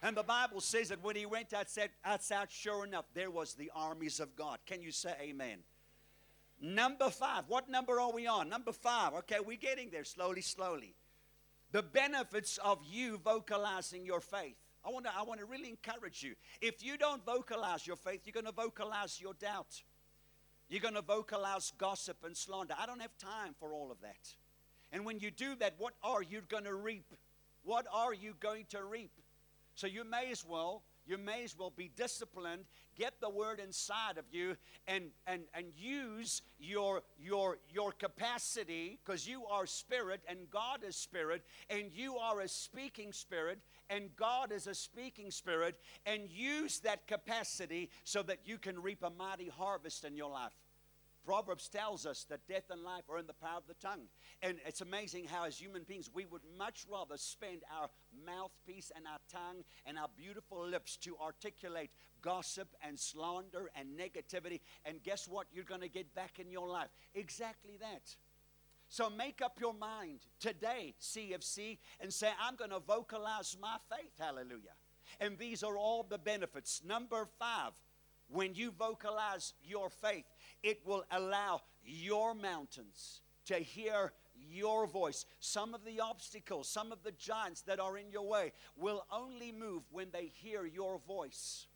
And 0.03 0.15
the 0.15 0.23
Bible 0.23 0.61
says 0.61 0.89
that 0.89 1.03
when 1.03 1.15
he 1.15 1.25
went 1.25 1.53
outside, 1.53 1.89
outside, 2.03 2.51
sure 2.51 2.85
enough, 2.85 3.05
there 3.13 3.31
was 3.31 3.53
the 3.53 3.71
armies 3.73 4.19
of 4.19 4.35
God. 4.35 4.59
Can 4.65 4.81
you 4.81 4.91
say 4.91 5.15
amen? 5.21 5.59
Number 6.61 7.09
five. 7.09 7.45
What 7.47 7.69
number 7.69 7.99
are 7.99 8.11
we 8.13 8.27
on? 8.27 8.49
Number 8.49 8.71
five. 8.71 9.13
Okay, 9.13 9.37
we're 9.45 9.57
getting 9.57 9.89
there 9.89 10.03
slowly, 10.03 10.41
slowly 10.41 10.95
the 11.75 11.83
benefits 11.83 12.57
of 12.63 12.79
you 12.89 13.17
vocalizing 13.17 14.05
your 14.05 14.21
faith. 14.21 14.55
I 14.85 14.91
want 14.91 15.03
to 15.07 15.11
I 15.13 15.23
want 15.23 15.41
to 15.41 15.45
really 15.45 15.67
encourage 15.67 16.23
you. 16.23 16.35
If 16.61 16.81
you 16.81 16.97
don't 16.97 17.25
vocalize 17.25 17.85
your 17.85 17.97
faith, 17.97 18.21
you're 18.23 18.31
going 18.31 18.45
to 18.45 18.53
vocalize 18.53 19.19
your 19.19 19.33
doubt. 19.33 19.83
You're 20.69 20.79
going 20.79 20.93
to 20.93 21.01
vocalize 21.01 21.73
gossip 21.77 22.23
and 22.23 22.37
slander. 22.37 22.75
I 22.79 22.85
don't 22.85 23.01
have 23.01 23.17
time 23.17 23.55
for 23.59 23.73
all 23.73 23.91
of 23.91 23.99
that. 24.03 24.35
And 24.93 25.03
when 25.03 25.19
you 25.19 25.31
do 25.31 25.53
that, 25.55 25.73
what 25.77 25.95
are 26.01 26.23
you 26.23 26.43
going 26.47 26.63
to 26.63 26.73
reap? 26.73 27.11
What 27.65 27.87
are 27.91 28.13
you 28.13 28.35
going 28.39 28.67
to 28.69 28.81
reap? 28.85 29.11
So 29.73 29.85
you 29.85 30.05
may 30.05 30.31
as 30.31 30.45
well 30.47 30.83
you 31.05 31.17
may 31.17 31.43
as 31.43 31.59
well 31.59 31.73
be 31.75 31.91
disciplined, 31.93 32.63
get 32.95 33.19
the 33.21 33.29
word 33.29 33.59
inside 33.59 34.17
of 34.17 34.25
you, 34.31 34.55
and, 34.87 35.05
and, 35.27 35.43
and 35.53 35.67
use 35.75 36.41
your, 36.59 37.03
your, 37.19 37.57
your 37.73 37.91
capacity, 37.91 38.99
because 39.03 39.27
you 39.27 39.45
are 39.45 39.65
spirit 39.65 40.21
and 40.27 40.49
God 40.49 40.83
is 40.87 40.95
spirit, 40.95 41.43
and 41.69 41.91
you 41.93 42.17
are 42.17 42.41
a 42.41 42.47
speaking 42.47 43.11
spirit, 43.11 43.59
and 43.89 44.09
God 44.15 44.51
is 44.51 44.67
a 44.67 44.73
speaking 44.73 45.31
spirit, 45.31 45.75
and 46.05 46.29
use 46.29 46.79
that 46.79 47.07
capacity 47.07 47.89
so 48.03 48.23
that 48.23 48.39
you 48.45 48.57
can 48.57 48.81
reap 48.81 49.03
a 49.03 49.09
mighty 49.09 49.49
harvest 49.49 50.05
in 50.05 50.15
your 50.15 50.31
life. 50.31 50.51
Proverbs 51.25 51.67
tells 51.67 52.05
us 52.05 52.25
that 52.29 52.47
death 52.47 52.69
and 52.69 52.83
life 52.83 53.03
are 53.09 53.17
in 53.17 53.27
the 53.27 53.33
power 53.33 53.57
of 53.57 53.67
the 53.67 53.73
tongue. 53.75 54.07
And 54.41 54.57
it's 54.65 54.81
amazing 54.81 55.25
how, 55.25 55.45
as 55.45 55.57
human 55.57 55.83
beings, 55.83 56.09
we 56.13 56.25
would 56.25 56.43
much 56.57 56.85
rather 56.91 57.17
spend 57.17 57.63
our 57.75 57.89
mouthpiece 58.25 58.91
and 58.95 59.05
our 59.07 59.19
tongue 59.31 59.63
and 59.85 59.97
our 59.97 60.09
beautiful 60.15 60.65
lips 60.65 60.97
to 60.97 61.17
articulate 61.17 61.89
gossip 62.21 62.67
and 62.87 62.99
slander 62.99 63.69
and 63.75 63.97
negativity. 63.97 64.61
And 64.85 65.01
guess 65.03 65.27
what? 65.27 65.47
You're 65.51 65.63
going 65.63 65.81
to 65.81 65.89
get 65.89 66.13
back 66.13 66.39
in 66.39 66.51
your 66.51 66.67
life. 66.67 66.89
Exactly 67.15 67.77
that. 67.79 68.15
So 68.87 69.09
make 69.09 69.41
up 69.41 69.57
your 69.59 69.73
mind 69.73 70.19
today, 70.39 70.93
CFC, 71.01 71.79
and 71.99 72.13
say, 72.13 72.29
I'm 72.39 72.55
going 72.55 72.69
to 72.69 72.79
vocalize 72.79 73.57
my 73.59 73.77
faith. 73.89 74.13
Hallelujah. 74.19 74.75
And 75.19 75.37
these 75.37 75.63
are 75.63 75.77
all 75.77 76.03
the 76.03 76.17
benefits. 76.17 76.81
Number 76.85 77.27
five, 77.39 77.71
when 78.27 78.55
you 78.55 78.71
vocalize 78.71 79.53
your 79.63 79.89
faith, 79.89 80.25
it 80.65 80.81
will 80.83 81.05
allow 81.11 81.61
your 81.85 82.33
mountains 82.33 83.21
to 83.45 83.55
hear 83.55 84.11
your 84.51 84.87
voice. 84.87 85.25
Some 85.39 85.75
of 85.75 85.85
the 85.85 85.99
obstacles, 85.99 86.67
some 86.67 86.91
of 86.91 87.03
the 87.03 87.11
giants 87.11 87.61
that 87.61 87.79
are 87.79 87.97
in 87.97 88.09
your 88.11 88.27
way 88.27 88.51
will 88.75 89.05
only 89.11 89.51
move 89.51 89.83
when 89.91 90.07
they 90.11 90.31
hear 90.33 90.65
your 90.65 90.99
voice. 91.07 91.67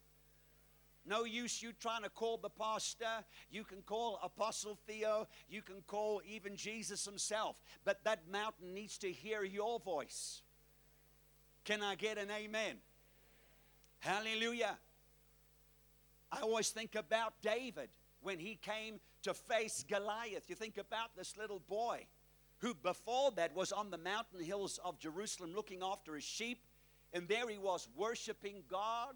No 1.05 1.23
use 1.23 1.61
you 1.61 1.71
trying 1.71 2.01
to 2.01 2.09
call 2.09 2.37
the 2.37 2.49
pastor. 2.49 3.23
You 3.51 3.63
can 3.63 3.83
call 3.83 4.19
Apostle 4.23 4.77
Theo. 4.87 5.27
You 5.47 5.61
can 5.61 5.81
call 5.85 6.21
even 6.27 6.55
Jesus 6.55 7.05
himself. 7.05 7.61
But 7.85 8.03
that 8.05 8.27
mountain 8.31 8.73
needs 8.73 8.97
to 8.99 9.11
hear 9.11 9.43
your 9.43 9.79
voice. 9.79 10.41
Can 11.63 11.83
I 11.83 11.93
get 11.93 12.17
an 12.17 12.29
amen? 12.31 12.77
Hallelujah. 13.99 14.77
I 16.31 16.41
always 16.41 16.69
think 16.69 16.95
about 16.95 17.33
David 17.41 17.89
when 18.21 18.39
he 18.39 18.55
came 18.55 18.99
to 19.23 19.33
face 19.33 19.83
Goliath. 19.87 20.43
You 20.47 20.55
think 20.55 20.77
about 20.77 21.15
this 21.15 21.37
little 21.37 21.61
boy 21.67 22.05
who, 22.59 22.73
before 22.73 23.31
that, 23.31 23.55
was 23.55 23.71
on 23.71 23.89
the 23.89 23.97
mountain 23.97 24.43
hills 24.43 24.79
of 24.83 24.99
Jerusalem 24.99 25.53
looking 25.55 25.81
after 25.83 26.15
his 26.15 26.23
sheep, 26.23 26.65
and 27.13 27.27
there 27.27 27.49
he 27.49 27.57
was 27.57 27.87
worshiping 27.95 28.63
God. 28.69 29.15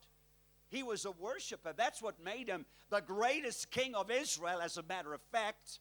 He 0.70 0.82
was 0.82 1.06
a 1.06 1.12
worshiper. 1.12 1.74
That's 1.76 2.02
what 2.02 2.24
made 2.24 2.48
him 2.48 2.66
the 2.90 3.02
greatest 3.02 3.70
king 3.70 3.96
of 3.96 4.10
Israel, 4.10 4.60
as 4.62 4.78
a 4.78 4.84
matter 4.84 5.14
of 5.14 5.22
fact. 5.32 5.80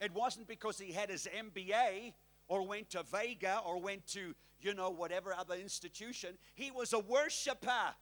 It 0.00 0.12
wasn't 0.14 0.48
because 0.48 0.78
he 0.78 0.92
had 0.92 1.10
his 1.10 1.26
MBA 1.26 2.14
or 2.48 2.66
went 2.66 2.90
to 2.90 3.02
Vega 3.02 3.60
or 3.64 3.80
went 3.80 4.06
to, 4.08 4.34
you 4.60 4.74
know, 4.74 4.90
whatever 4.90 5.34
other 5.34 5.54
institution. 5.54 6.38
He 6.54 6.70
was 6.70 6.92
a 6.92 6.98
worshiper. 6.98 7.94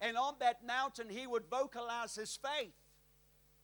And 0.00 0.16
on 0.16 0.34
that 0.40 0.64
mountain, 0.66 1.08
he 1.08 1.26
would 1.26 1.44
vocalize 1.50 2.14
his 2.14 2.36
faith. 2.36 2.72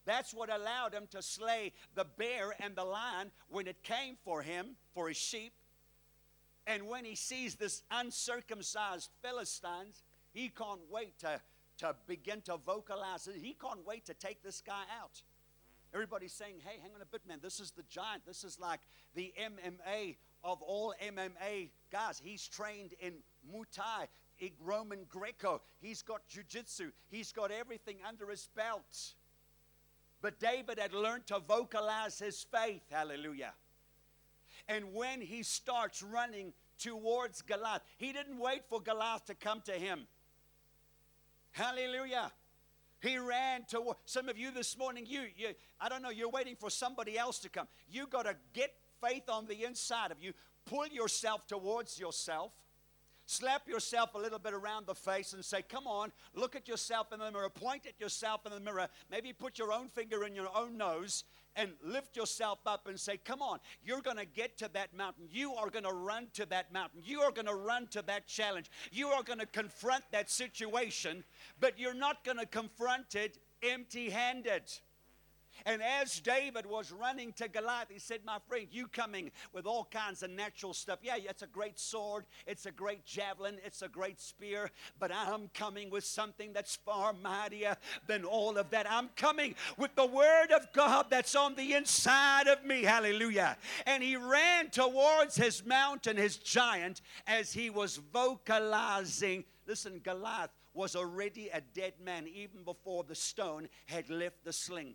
That's 0.08 0.32
what 0.32 0.48
allowed 0.48 0.94
him 0.94 1.06
to 1.10 1.20
slay 1.20 1.74
the 1.94 2.06
bear 2.16 2.54
and 2.60 2.74
the 2.74 2.82
lion 2.82 3.30
when 3.50 3.66
it 3.66 3.82
came 3.82 4.16
for 4.24 4.40
him, 4.40 4.68
for 4.94 5.08
his 5.08 5.18
sheep. 5.18 5.52
And 6.66 6.88
when 6.88 7.04
he 7.04 7.14
sees 7.14 7.56
this 7.56 7.82
uncircumcised 7.90 9.10
Philistines, 9.22 10.02
he 10.32 10.48
can't 10.48 10.80
wait 10.90 11.18
to, 11.18 11.42
to 11.80 11.94
begin 12.06 12.40
to 12.46 12.56
vocalize 12.56 13.28
it. 13.28 13.34
He 13.36 13.52
can't 13.52 13.86
wait 13.86 14.06
to 14.06 14.14
take 14.14 14.42
this 14.42 14.62
guy 14.62 14.84
out. 14.98 15.20
Everybody's 15.92 16.32
saying, 16.32 16.54
hey, 16.64 16.78
hang 16.80 16.92
on 16.94 17.02
a 17.02 17.06
bit, 17.06 17.20
man. 17.28 17.40
This 17.42 17.60
is 17.60 17.72
the 17.72 17.82
giant. 17.82 18.24
This 18.26 18.44
is 18.44 18.58
like 18.58 18.80
the 19.14 19.34
MMA 19.38 20.16
of 20.42 20.62
all 20.62 20.94
MMA 21.04 21.68
guys. 21.92 22.18
He's 22.24 22.48
trained 22.48 22.94
in 23.00 23.12
Muay 23.52 23.64
Thai. 23.70 24.08
Roman 24.64 25.00
Greco. 25.08 25.60
He's 25.80 26.00
got 26.00 26.22
jujitsu. 26.28 26.92
He's 27.10 27.30
got 27.30 27.50
everything 27.50 27.96
under 28.08 28.30
his 28.30 28.48
belt. 28.56 29.16
But 30.20 30.40
David 30.40 30.78
had 30.78 30.92
learned 30.92 31.26
to 31.28 31.38
vocalize 31.38 32.18
his 32.18 32.44
faith. 32.44 32.83
Hallelujah. 32.90 33.52
And 34.68 34.92
when 34.92 35.20
he 35.20 35.42
starts 35.42 36.02
running 36.02 36.52
towards 36.78 37.42
Goliath, 37.42 37.83
he 37.96 38.12
didn't 38.12 38.38
wait 38.38 38.62
for 38.68 38.81
Goliath 38.81 39.24
to 39.26 39.35
come 39.35 39.62
to 39.62 39.72
him. 39.72 40.07
Hallelujah. 41.52 42.33
He 43.00 43.16
ran 43.16 43.64
to 43.70 43.94
some 44.07 44.28
of 44.28 44.37
you 44.37 44.50
this 44.50 44.76
morning. 44.76 45.04
You, 45.07 45.22
you, 45.37 45.48
I 45.81 45.88
don't 45.88 46.02
know. 46.02 46.11
You're 46.11 46.31
waiting 46.31 46.57
for 46.57 46.68
somebody 46.68 47.16
else 47.16 47.38
to 47.40 47.48
come. 47.48 47.68
You 47.88 48.07
got 48.09 48.24
to 48.26 48.37
get 48.52 48.74
faith 49.00 49.28
on 49.28 49.46
the 49.46 49.64
inside 49.64 50.11
of 50.11 50.20
you. 50.20 50.33
Pull 50.64 50.88
yourself 50.88 51.46
towards 51.46 51.98
yourself 51.98 52.52
slap 53.28 53.68
yourself 53.68 54.14
a 54.14 54.18
little 54.18 54.38
bit 54.38 54.54
around 54.54 54.86
the 54.86 54.94
face 54.94 55.34
and 55.34 55.44
say, 55.44 55.62
Come 55.62 55.86
on, 55.86 56.10
look 56.34 56.56
at 56.56 56.66
yourself 56.66 57.12
in 57.12 57.20
the 57.20 57.30
mirror, 57.30 57.50
point 57.50 57.86
at 57.86 58.00
yourself 58.00 58.46
in 58.46 58.52
the 58.52 58.60
mirror, 58.60 58.88
maybe 59.10 59.32
put 59.32 59.58
your 59.58 59.72
own 59.72 59.88
finger 59.88 60.24
in 60.24 60.34
your 60.34 60.48
own 60.56 60.76
nose 60.76 61.24
and 61.54 61.72
lift 61.84 62.16
yourself 62.16 62.60
up 62.66 62.86
and 62.86 62.98
say, 62.98 63.18
Come 63.18 63.42
on, 63.42 63.58
you're 63.84 64.00
going 64.00 64.16
to 64.16 64.24
get 64.24 64.56
to 64.58 64.70
that 64.72 64.94
mountain. 64.94 65.28
You 65.30 65.54
are 65.54 65.68
going 65.68 65.84
to 65.84 65.92
run 65.92 66.28
to 66.34 66.46
that 66.46 66.72
mountain. 66.72 67.02
You 67.04 67.20
are 67.20 67.30
going 67.30 67.46
to 67.46 67.54
run 67.54 67.86
to 67.88 68.02
that 68.02 68.26
challenge. 68.26 68.70
You 68.90 69.08
are 69.08 69.22
going 69.22 69.40
to 69.40 69.46
confront 69.46 70.04
that 70.10 70.30
situation, 70.30 71.22
but 71.60 71.78
you're 71.78 71.94
not 71.94 72.24
going 72.24 72.38
to 72.38 72.46
confront 72.46 73.14
it 73.14 73.38
empty 73.62 74.10
handed. 74.10 74.62
And 75.66 75.82
as 75.82 76.20
David 76.20 76.66
was 76.66 76.92
running 76.92 77.32
to 77.34 77.48
Goliath, 77.48 77.88
he 77.90 77.98
said, 77.98 78.20
My 78.24 78.38
friend, 78.48 78.66
you 78.70 78.86
coming 78.88 79.30
with 79.52 79.66
all 79.66 79.88
kinds 79.90 80.22
of 80.22 80.30
natural 80.30 80.74
stuff. 80.74 80.98
Yeah, 81.02 81.16
it's 81.16 81.42
a 81.42 81.46
great 81.46 81.78
sword, 81.78 82.24
it's 82.46 82.66
a 82.66 82.70
great 82.70 83.04
javelin, 83.04 83.58
it's 83.64 83.82
a 83.82 83.88
great 83.88 84.20
spear, 84.20 84.70
but 84.98 85.10
I'm 85.12 85.48
coming 85.54 85.90
with 85.90 86.04
something 86.04 86.52
that's 86.52 86.76
far 86.76 87.12
mightier 87.12 87.76
than 88.06 88.24
all 88.24 88.58
of 88.58 88.70
that. 88.70 88.90
I'm 88.90 89.10
coming 89.16 89.54
with 89.76 89.94
the 89.94 90.06
word 90.06 90.52
of 90.52 90.72
God 90.72 91.06
that's 91.10 91.34
on 91.34 91.54
the 91.54 91.74
inside 91.74 92.46
of 92.46 92.64
me. 92.64 92.82
Hallelujah. 92.82 93.56
And 93.86 94.02
he 94.02 94.16
ran 94.16 94.70
towards 94.70 95.36
his 95.36 95.64
mountain, 95.64 96.16
his 96.16 96.36
giant, 96.36 97.00
as 97.26 97.52
he 97.52 97.70
was 97.70 97.96
vocalizing. 97.96 99.44
Listen, 99.66 100.00
Goliath 100.02 100.50
was 100.72 100.94
already 100.94 101.48
a 101.48 101.60
dead 101.60 101.94
man 102.02 102.26
even 102.28 102.62
before 102.62 103.04
the 103.04 103.14
stone 103.14 103.68
had 103.86 104.08
left 104.08 104.44
the 104.44 104.52
sling. 104.52 104.94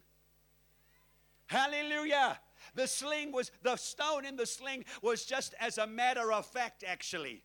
Hallelujah. 1.48 2.40
The 2.76 2.88
sling 2.88 3.32
was, 3.32 3.52
the 3.62 3.76
stone 3.76 4.26
in 4.26 4.36
the 4.36 4.46
sling 4.46 4.86
was 5.02 5.26
just 5.26 5.54
as 5.60 5.78
a 5.78 5.88
matter 5.88 6.32
of 6.32 6.46
fact, 6.46 6.84
actually. 6.88 7.44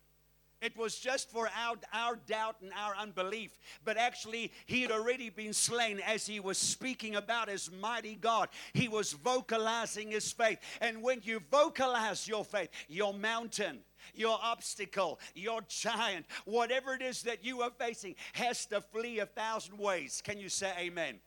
It 0.61 0.75
was 0.75 0.99
just 0.99 1.29
for 1.29 1.47
our, 1.47 1.75
our 1.93 2.17
doubt 2.27 2.57
and 2.61 2.71
our 2.77 2.93
unbelief. 2.97 3.57
But 3.85 3.97
actually, 3.97 4.51
he 4.65 4.81
had 4.81 4.91
already 4.91 5.29
been 5.29 5.53
slain 5.53 6.01
as 6.05 6.25
he 6.25 6.41
was 6.41 6.57
speaking 6.57 7.15
about 7.15 7.47
his 7.47 7.71
mighty 7.71 8.15
God. 8.15 8.49
He 8.73 8.89
was 8.89 9.13
vocalizing 9.13 10.11
his 10.11 10.31
faith. 10.31 10.59
And 10.81 11.01
when 11.01 11.21
you 11.23 11.41
vocalize 11.49 12.27
your 12.27 12.43
faith, 12.43 12.69
your 12.89 13.13
mountain, 13.13 13.79
your 14.13 14.37
obstacle, 14.41 15.19
your 15.33 15.61
giant, 15.69 16.25
whatever 16.43 16.93
it 16.93 17.01
is 17.01 17.21
that 17.23 17.45
you 17.45 17.61
are 17.61 17.71
facing, 17.71 18.15
has 18.33 18.65
to 18.65 18.81
flee 18.81 19.19
a 19.19 19.25
thousand 19.25 19.77
ways. 19.77 20.21
Can 20.21 20.39
you 20.39 20.49
say 20.49 20.73
amen? 20.77 21.19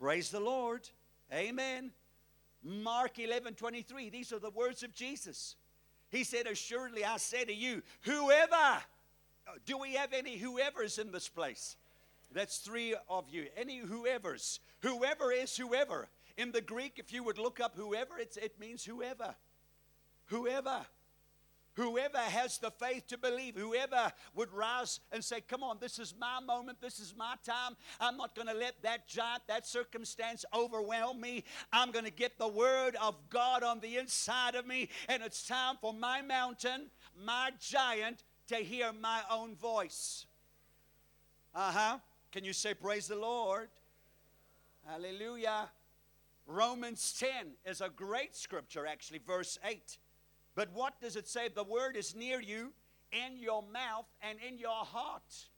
Praise 0.00 0.30
the 0.30 0.40
Lord. 0.40 0.88
Amen. 1.32 1.92
Mark 2.62 3.18
11 3.18 3.54
23. 3.54 4.10
These 4.10 4.32
are 4.32 4.38
the 4.38 4.50
words 4.50 4.82
of 4.82 4.94
Jesus. 4.94 5.56
He 6.10 6.24
said, 6.24 6.46
Assuredly, 6.46 7.04
I 7.04 7.16
say 7.16 7.44
to 7.44 7.54
you, 7.54 7.82
whoever, 8.02 8.54
uh, 8.54 8.80
do 9.64 9.78
we 9.78 9.94
have 9.94 10.12
any 10.12 10.36
whoever's 10.36 10.98
in 10.98 11.10
this 11.10 11.28
place? 11.28 11.76
That's 12.32 12.58
three 12.58 12.94
of 13.08 13.28
you. 13.30 13.46
Any 13.56 13.78
whoever's. 13.78 14.60
Whoever 14.80 15.32
is 15.32 15.56
whoever. 15.56 16.08
In 16.36 16.52
the 16.52 16.60
Greek, 16.60 16.94
if 16.96 17.12
you 17.12 17.22
would 17.24 17.38
look 17.38 17.60
up 17.60 17.76
whoever, 17.76 18.18
it 18.18 18.52
means 18.58 18.84
whoever. 18.84 19.34
Whoever. 20.26 20.86
Whoever 21.74 22.18
has 22.18 22.58
the 22.58 22.70
faith 22.70 23.06
to 23.08 23.16
believe, 23.16 23.56
whoever 23.56 24.12
would 24.34 24.52
rise 24.52 25.00
and 25.10 25.24
say, 25.24 25.40
Come 25.40 25.62
on, 25.62 25.78
this 25.80 25.98
is 25.98 26.14
my 26.18 26.38
moment, 26.40 26.82
this 26.82 27.00
is 27.00 27.14
my 27.16 27.36
time. 27.44 27.76
I'm 27.98 28.18
not 28.18 28.34
going 28.34 28.48
to 28.48 28.54
let 28.54 28.82
that 28.82 29.08
giant, 29.08 29.44
that 29.48 29.66
circumstance 29.66 30.44
overwhelm 30.54 31.20
me. 31.20 31.44
I'm 31.72 31.90
going 31.90 32.04
to 32.04 32.10
get 32.10 32.38
the 32.38 32.48
word 32.48 32.96
of 33.00 33.14
God 33.30 33.62
on 33.62 33.80
the 33.80 33.96
inside 33.96 34.54
of 34.54 34.66
me, 34.66 34.90
and 35.08 35.22
it's 35.22 35.46
time 35.46 35.76
for 35.80 35.94
my 35.94 36.20
mountain, 36.20 36.90
my 37.18 37.52
giant, 37.58 38.24
to 38.48 38.56
hear 38.56 38.92
my 38.92 39.22
own 39.30 39.56
voice. 39.56 40.26
Uh 41.54 41.72
huh. 41.72 41.98
Can 42.32 42.44
you 42.44 42.52
say, 42.52 42.74
Praise 42.74 43.08
the 43.08 43.16
Lord? 43.16 43.70
Hallelujah. 44.86 45.70
Romans 46.46 47.14
10 47.18 47.52
is 47.64 47.80
a 47.80 47.88
great 47.88 48.36
scripture, 48.36 48.86
actually, 48.86 49.20
verse 49.26 49.58
8. 49.64 49.96
But 50.54 50.72
what 50.72 51.00
does 51.00 51.16
it 51.16 51.28
say? 51.28 51.48
The 51.48 51.64
word 51.64 51.96
is 51.96 52.14
near 52.14 52.40
you, 52.40 52.72
in 53.12 53.38
your 53.38 53.62
mouth 53.62 54.06
and 54.22 54.38
in 54.46 54.58
your 54.58 54.70
heart. 54.70 55.48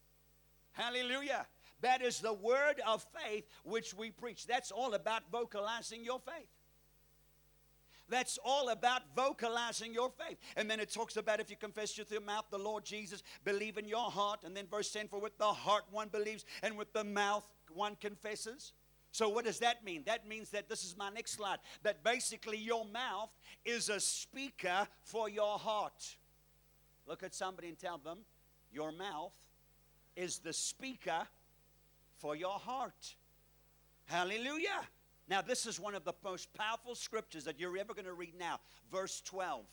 Hallelujah. 0.72 1.46
That 1.80 2.02
is 2.02 2.20
the 2.20 2.33
word 2.33 2.80
of 2.87 3.04
faith 3.22 3.44
which 3.64 3.94
we 3.94 4.11
preach. 4.11 4.46
That's 4.46 4.70
all 4.70 4.94
about 4.94 5.22
vocalizing 5.30 6.04
your 6.04 6.20
faith. 6.20 6.48
That's 8.09 8.38
all 8.44 8.68
about 8.68 9.02
vocalizing 9.16 9.94
your 9.94 10.11
faith. 10.11 10.38
And 10.57 10.70
then 10.70 10.78
it 10.78 10.92
talks 10.92 11.16
about 11.16 11.40
if 11.40 11.50
you 11.50 11.57
confess 11.57 11.96
with 11.98 12.11
your 12.11 12.20
mouth 12.20 12.44
the 12.50 12.59
Lord 12.59 12.85
Jesus, 12.85 13.22
believe 13.44 13.78
in 13.78 13.88
your 13.88 14.11
heart. 14.11 14.44
And 14.44 14.57
then 14.57 14.66
verse 14.70 14.90
10 14.92 15.09
for 15.09 15.18
with 15.20 15.38
the 15.38 15.46
heart 15.46 15.85
one 15.90 16.09
believes, 16.09 16.44
and 16.62 16.76
with 16.76 16.92
the 16.92 17.04
mouth 17.04 17.48
one 17.72 17.96
confesses. 17.96 18.72
So, 19.14 19.29
what 19.29 19.44
does 19.44 19.61
that 19.61 19.85
mean? 19.85 20.03
That 20.07 20.27
means 20.27 20.50
that 20.50 20.68
this 20.68 20.83
is 20.83 20.96
my 20.96 21.09
next 21.09 21.35
slide. 21.35 21.59
That 21.85 22.03
basically 22.03 22.59
your 22.59 22.85
mouth 22.85 23.31
is 23.64 23.88
a 23.88 24.00
speaker 24.00 24.88
for 25.05 25.29
your 25.29 25.57
heart. 25.57 26.16
Look 27.07 27.22
at 27.22 27.33
somebody 27.33 27.68
and 27.68 27.79
tell 27.79 27.98
them, 27.98 28.18
your 28.72 28.90
mouth 28.90 29.31
is 30.16 30.40
the 30.40 30.53
speaker 30.53 31.29
for 32.16 32.35
your 32.35 32.59
heart. 32.59 33.14
Hallelujah. 34.07 34.83
Now, 35.29 35.42
this 35.42 35.64
is 35.64 35.79
one 35.79 35.94
of 35.94 36.05
the 36.05 36.14
most 36.24 36.53
powerful 36.53 36.96
scriptures 36.96 37.44
that 37.44 37.61
you're 37.61 37.79
ever 37.79 37.94
going 37.94 38.07
to 38.07 38.14
read 38.14 38.35
now. 38.37 38.59
Verse 38.90 39.20
12. 39.20 39.64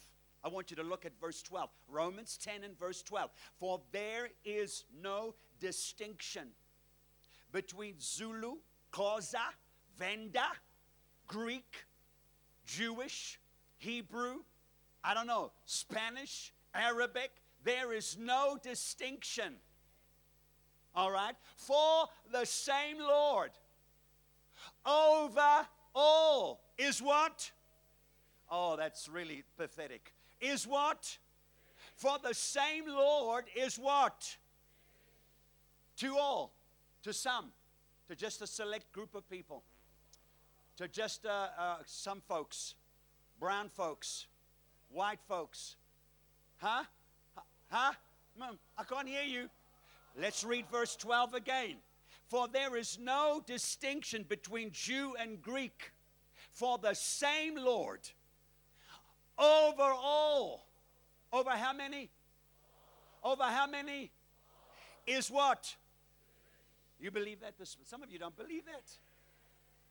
I 0.43 0.49
want 0.49 0.69
you 0.69 0.75
to 0.75 0.83
look 0.83 1.03
at 1.03 1.19
verse 1.19 1.41
12. 1.41 1.67
Romans 1.87 2.37
10 2.37 2.63
and 2.63 2.77
verse 2.77 3.01
12. 3.01 3.31
For 3.57 3.81
there 3.91 4.29
is 4.45 4.83
no 5.01 5.33
distinction 5.59 6.49
between 7.51 7.95
Zulu, 7.99 8.57
Xhosa, 8.91 9.39
Venda, 9.97 10.47
Greek, 11.27 11.85
Jewish, 12.65 13.39
Hebrew, 13.77 14.37
I 15.03 15.13
don't 15.13 15.27
know, 15.27 15.51
Spanish, 15.65 16.53
Arabic. 16.73 17.31
There 17.63 17.93
is 17.93 18.17
no 18.19 18.57
distinction. 18.61 19.55
All 20.95 21.11
right? 21.11 21.35
For 21.55 22.05
the 22.31 22.45
same 22.45 22.99
Lord 22.99 23.51
over 24.85 25.67
all 25.95 26.61
is 26.77 27.01
what? 27.01 27.51
Oh, 28.49 28.75
that's 28.75 29.07
really 29.07 29.43
pathetic. 29.57 30.13
Is 30.39 30.67
what? 30.67 31.17
For 31.95 32.17
the 32.23 32.33
same 32.33 32.87
Lord 32.87 33.45
is 33.55 33.77
what? 33.77 34.37
To 35.97 36.17
all, 36.17 36.51
to 37.03 37.13
some, 37.13 37.51
to 38.11 38.17
just 38.17 38.41
a 38.41 38.47
select 38.47 38.91
group 38.91 39.15
of 39.15 39.29
people, 39.29 39.63
to 40.75 40.85
just 40.89 41.25
uh, 41.25 41.47
uh, 41.57 41.77
some 41.85 42.19
folks, 42.27 42.75
brown 43.39 43.69
folks, 43.69 44.27
white 44.91 45.21
folks. 45.29 45.77
Huh? 46.57 46.83
Huh? 47.69 47.93
Mom, 48.37 48.59
I 48.77 48.83
can't 48.83 49.07
hear 49.07 49.23
you. 49.23 49.49
Let's 50.19 50.43
read 50.43 50.65
verse 50.69 50.97
12 50.97 51.35
again. 51.35 51.75
For 52.27 52.49
there 52.49 52.75
is 52.75 52.99
no 53.01 53.41
distinction 53.45 54.25
between 54.27 54.71
Jew 54.73 55.15
and 55.17 55.41
Greek, 55.41 55.93
for 56.51 56.77
the 56.77 56.93
same 56.93 57.55
Lord 57.55 58.01
over 59.37 59.83
all. 59.83 60.67
Over 61.31 61.51
how 61.51 61.71
many? 61.71 62.09
Over 63.23 63.43
how 63.43 63.67
many? 63.67 64.11
Is 65.07 65.31
what? 65.31 65.77
You 67.01 67.11
believe 67.11 67.41
that? 67.41 67.57
This, 67.57 67.75
some 67.85 68.03
of 68.03 68.11
you 68.11 68.19
don't 68.19 68.37
believe 68.37 68.65
that. 68.65 68.83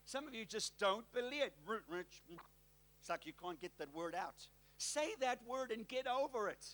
Some 0.06 0.26
of 0.26 0.34
you 0.34 0.44
just 0.44 0.78
don't 0.78 1.10
believe 1.12 1.42
it. 1.42 1.52
Mm. 1.68 2.38
It's 3.00 3.08
like 3.10 3.26
you 3.26 3.32
can't 3.32 3.60
get 3.60 3.76
that 3.78 3.94
word 3.94 4.14
out. 4.14 4.46
Say 4.78 5.10
that 5.20 5.40
word 5.46 5.70
and 5.70 5.86
get 5.86 6.06
over 6.06 6.48
it. 6.48 6.64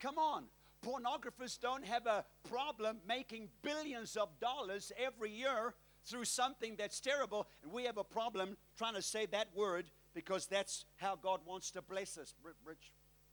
Come 0.00 0.18
on 0.18 0.44
pornographers 0.84 1.60
don't 1.60 1.84
have 1.84 2.06
a 2.06 2.24
problem 2.48 2.98
making 3.06 3.48
billions 3.62 4.16
of 4.16 4.28
dollars 4.40 4.92
every 4.98 5.30
year 5.30 5.74
through 6.04 6.24
something 6.24 6.74
that's 6.78 7.00
terrible, 7.00 7.46
and 7.62 7.72
we 7.72 7.84
have 7.84 7.98
a 7.98 8.04
problem 8.04 8.56
trying 8.76 8.94
to 8.94 9.02
say 9.02 9.26
that 9.26 9.48
word 9.54 9.86
because 10.14 10.46
that's 10.46 10.84
how 10.96 11.16
God 11.16 11.40
wants 11.44 11.70
to 11.72 11.82
bless 11.82 12.16
us. 12.16 12.34
Rich, 12.42 12.92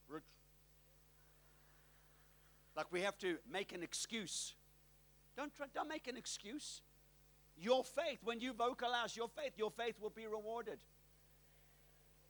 rich. 0.09 0.23
Like 2.75 2.91
we 2.91 3.01
have 3.01 3.17
to 3.19 3.37
make 3.51 3.73
an 3.73 3.83
excuse. 3.83 4.55
Don't, 5.35 5.53
try, 5.55 5.67
don't 5.73 5.89
make 5.89 6.07
an 6.07 6.17
excuse. 6.17 6.81
Your 7.57 7.83
faith, 7.83 8.19
when 8.23 8.39
you 8.39 8.53
vocalize 8.53 9.15
your 9.15 9.29
faith, 9.29 9.53
your 9.57 9.71
faith 9.71 9.95
will 10.01 10.09
be 10.09 10.27
rewarded. 10.27 10.79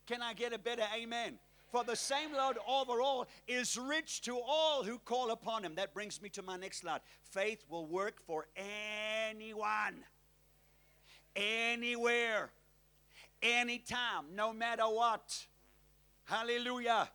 Can 0.05 0.21
I 0.21 0.33
get 0.33 0.53
a 0.53 0.59
better 0.59 0.83
amen? 0.95 1.39
For 1.71 1.83
the 1.83 1.95
same 1.95 2.31
Lord 2.31 2.57
over 2.67 3.01
all 3.01 3.27
is 3.47 3.77
rich 3.77 4.21
to 4.21 4.39
all 4.39 4.83
who 4.83 4.99
call 4.99 5.31
upon 5.31 5.63
him. 5.65 5.75
That 5.75 5.93
brings 5.93 6.21
me 6.21 6.29
to 6.29 6.41
my 6.41 6.57
next 6.57 6.81
slide. 6.81 7.01
Faith 7.23 7.65
will 7.69 7.85
work 7.85 8.21
for 8.25 8.45
anyone, 8.55 9.95
anywhere, 11.35 12.51
anytime, 13.41 14.25
no 14.35 14.53
matter 14.53 14.83
what. 14.83 15.47
Hallelujah. 16.25 17.09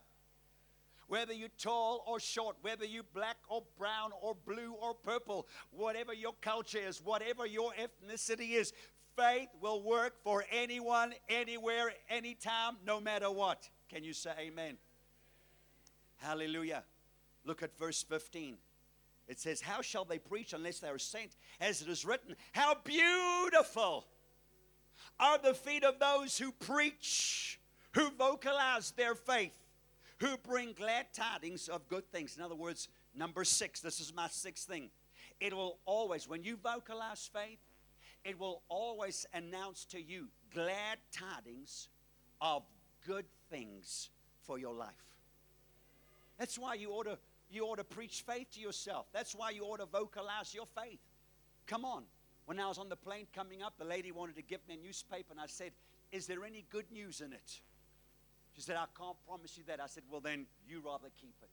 Whether 1.11 1.33
you're 1.33 1.49
tall 1.59 2.05
or 2.07 2.21
short, 2.21 2.55
whether 2.63 2.85
you're 2.85 3.03
black 3.03 3.37
or 3.49 3.65
brown 3.77 4.13
or 4.23 4.37
blue 4.47 4.75
or 4.81 4.95
purple, 4.95 5.49
whatever 5.73 6.15
your 6.15 6.35
culture 6.41 6.79
is, 6.79 7.03
whatever 7.03 7.45
your 7.45 7.73
ethnicity 7.73 8.53
is, 8.53 8.73
faith 9.17 9.49
will 9.61 9.83
work 9.83 10.23
for 10.23 10.45
anyone, 10.53 11.15
anywhere, 11.29 11.93
anytime, 12.09 12.77
no 12.87 13.01
matter 13.01 13.29
what. 13.29 13.69
Can 13.89 14.05
you 14.05 14.13
say 14.13 14.31
amen? 14.39 14.77
Hallelujah. 16.19 16.85
Look 17.45 17.65
at 17.65 17.77
verse 17.77 18.05
15. 18.05 18.57
It 19.27 19.41
says, 19.41 19.61
How 19.61 19.83
shall 19.83 20.05
they 20.05 20.21
preach 20.21 20.53
unless 20.53 20.79
they 20.79 20.91
are 20.91 20.99
sent? 20.99 21.35
As 21.61 21.83
it 21.83 21.89
is 21.89 22.05
written, 22.05 22.37
How 22.53 22.77
beautiful 22.85 24.07
are 25.19 25.39
the 25.39 25.55
feet 25.55 25.83
of 25.83 25.99
those 25.99 26.39
who 26.39 26.53
preach, 26.53 27.59
who 27.95 28.11
vocalize 28.13 28.93
their 28.93 29.17
faith, 29.17 29.59
who 30.21 30.37
bring 30.37 30.73
glad 30.73 31.07
tidings 31.13 31.69
of 31.69 31.89
good 31.89 32.11
things. 32.13 32.37
In 32.37 32.43
other 32.43 32.55
words, 32.55 32.89
number 33.15 33.45
six, 33.45 33.81
this 33.81 34.01
is 34.01 34.15
my 34.15 34.29
sixth 34.29 34.69
thing. 34.69 34.91
It 35.41 35.55
will 35.55 35.79
always, 35.87 36.29
when 36.29 36.45
you 36.45 36.57
vocalize 36.57 37.29
faith, 37.33 37.59
it 38.25 38.39
will 38.39 38.63
always 38.69 39.27
announce 39.33 39.87
to 39.87 40.01
you 40.01 40.29
glad 40.55 40.99
tidings 41.11 41.89
of 42.41 42.63
good 43.07 43.25
things 43.49 44.11
for 44.43 44.59
your 44.59 44.75
life. 44.75 44.89
That's 46.39 46.59
why 46.59 46.75
you 46.75 46.91
ought 46.91 47.05
to, 47.05 47.19
you 47.51 47.65
ought 47.65 47.77
to 47.77 47.85
preach 47.85 48.23
faith 48.27 48.51
to 48.53 48.61
yourself. 48.61 49.07
That's 49.13 49.35
why 49.35 49.51
you 49.51 49.63
ought 49.63 49.79
to 49.79 49.87
vocalize 49.87 50.55
your 50.55 50.67
faith. 50.67 51.01
Come 51.67 51.85
on. 51.85 52.05
When 52.45 52.59
I 52.59 52.67
was 52.67 52.79
on 52.79 52.89
the 52.89 52.97
plane 52.97 53.27
coming 53.35 53.63
up, 53.63 53.75
the 53.79 53.85
lady 53.85 54.13
wanted 54.13 54.37
to 54.37 54.43
give 54.43 54.61
me 54.67 54.75
a 54.75 54.85
newspaper, 54.85 55.29
and 55.31 55.41
I 55.41 55.47
said, 55.47 55.73
Is 56.11 56.27
there 56.27 56.45
any 56.45 56.65
good 56.71 56.91
news 56.91 57.21
in 57.21 57.33
it? 57.33 57.61
She 58.61 58.67
said, 58.67 58.77
I 58.77 58.85
can't 58.95 59.17
promise 59.27 59.57
you 59.57 59.65
that. 59.69 59.81
I 59.81 59.87
said, 59.87 60.03
Well, 60.11 60.21
then 60.21 60.45
you 60.69 60.83
rather 60.85 61.09
keep 61.19 61.35
it. 61.41 61.49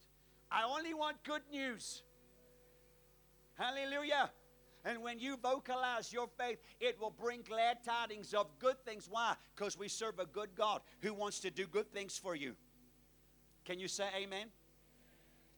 I 0.52 0.64
only 0.66 0.94
want 0.94 1.24
good 1.24 1.42
news. 1.50 2.04
Hallelujah. 3.54 4.30
And 4.84 5.02
when 5.02 5.18
you 5.18 5.38
vocalize 5.38 6.12
your 6.12 6.28
faith, 6.38 6.60
it 6.82 7.00
will 7.00 7.16
bring 7.18 7.44
glad 7.48 7.78
tidings 7.86 8.34
of 8.34 8.48
good 8.60 8.76
things. 8.84 9.08
Why? 9.10 9.36
Because 9.56 9.78
we 9.78 9.88
serve 9.88 10.20
a 10.20 10.26
good 10.26 10.50
God 10.54 10.82
who 11.02 11.14
wants 11.14 11.40
to 11.40 11.50
do 11.50 11.66
good 11.66 11.94
things 11.94 12.18
for 12.18 12.36
you. 12.36 12.56
Can 13.64 13.80
you 13.80 13.88
say 13.88 14.08
amen? 14.22 14.48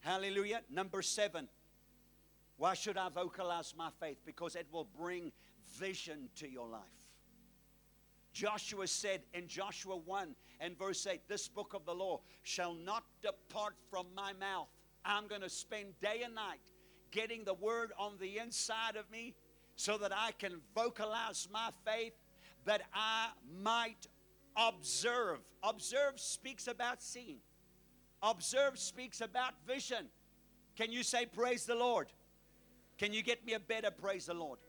Hallelujah. 0.01 0.61
Number 0.69 1.01
seven. 1.01 1.49
Why 2.57 2.75
should 2.75 2.95
I 2.95 3.09
vocalize 3.09 3.73
my 3.75 3.89
faith? 3.99 4.19
Because 4.23 4.55
it 4.55 4.67
will 4.71 4.87
bring 4.99 5.31
vision 5.79 6.29
to 6.35 6.47
your 6.47 6.67
life. 6.67 6.98
Joshua 8.33 8.87
said 8.87 9.21
in 9.33 9.47
Joshua 9.47 9.97
1 9.97 10.35
and 10.59 10.77
verse 10.77 11.05
8, 11.07 11.21
This 11.27 11.47
book 11.47 11.73
of 11.73 11.85
the 11.85 11.93
law 11.93 12.21
shall 12.43 12.73
not 12.73 13.03
depart 13.21 13.75
from 13.89 14.05
my 14.15 14.33
mouth. 14.33 14.67
I'm 15.05 15.27
going 15.27 15.41
to 15.41 15.49
spend 15.49 15.99
day 15.99 16.21
and 16.23 16.35
night 16.35 16.59
getting 17.11 17.43
the 17.43 17.53
word 17.53 17.91
on 17.97 18.13
the 18.19 18.37
inside 18.37 18.95
of 18.95 19.09
me 19.11 19.35
so 19.75 19.97
that 19.97 20.11
I 20.15 20.31
can 20.33 20.61
vocalize 20.75 21.47
my 21.51 21.69
faith, 21.85 22.13
that 22.65 22.81
I 22.93 23.29
might 23.61 24.07
observe. 24.55 25.39
Observe 25.63 26.19
speaks 26.19 26.67
about 26.67 27.01
seeing, 27.01 27.39
observe 28.21 28.77
speaks 28.77 29.21
about 29.21 29.53
vision. 29.65 30.07
Can 30.75 30.91
you 30.91 31.03
say, 31.03 31.25
Praise 31.25 31.65
the 31.65 31.75
Lord? 31.75 32.07
Can 32.97 33.13
you 33.13 33.23
get 33.23 33.45
me 33.45 33.53
a 33.53 33.59
better 33.59 33.91
praise 33.91 34.25
the 34.25 34.33
Lord? 34.33 34.59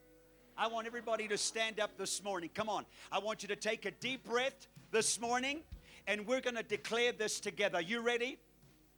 I 0.56 0.66
want 0.68 0.86
everybody 0.86 1.26
to 1.28 1.38
stand 1.38 1.80
up 1.80 1.96
this 1.96 2.22
morning. 2.22 2.50
Come 2.54 2.68
on. 2.68 2.84
I 3.10 3.18
want 3.18 3.42
you 3.42 3.48
to 3.48 3.56
take 3.56 3.86
a 3.86 3.90
deep 3.90 4.24
breath 4.24 4.66
this 4.90 5.20
morning, 5.20 5.60
and 6.06 6.26
we're 6.26 6.40
going 6.40 6.56
to 6.56 6.62
declare 6.62 7.12
this 7.12 7.40
together. 7.40 7.80
You 7.80 8.00
ready? 8.00 8.38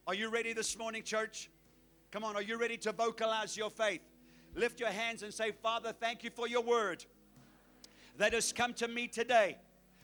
Are 0.07 0.13
you 0.13 0.29
ready 0.29 0.53
this 0.53 0.77
morning, 0.77 1.03
church? 1.03 1.49
Come 2.11 2.23
on, 2.23 2.35
are 2.35 2.41
you 2.41 2.59
ready 2.59 2.77
to 2.77 2.91
vocalize 2.91 3.55
your 3.55 3.69
faith? 3.69 4.01
Lift 4.55 4.79
your 4.79 4.89
hands 4.89 5.23
and 5.23 5.33
say, 5.33 5.51
Father, 5.51 5.93
thank 5.93 6.23
you 6.23 6.29
for 6.29 6.47
your 6.47 6.61
word 6.61 7.05
that 8.17 8.33
has 8.33 8.51
come 8.51 8.73
to 8.75 8.87
me 8.87 9.07
today. 9.07 9.57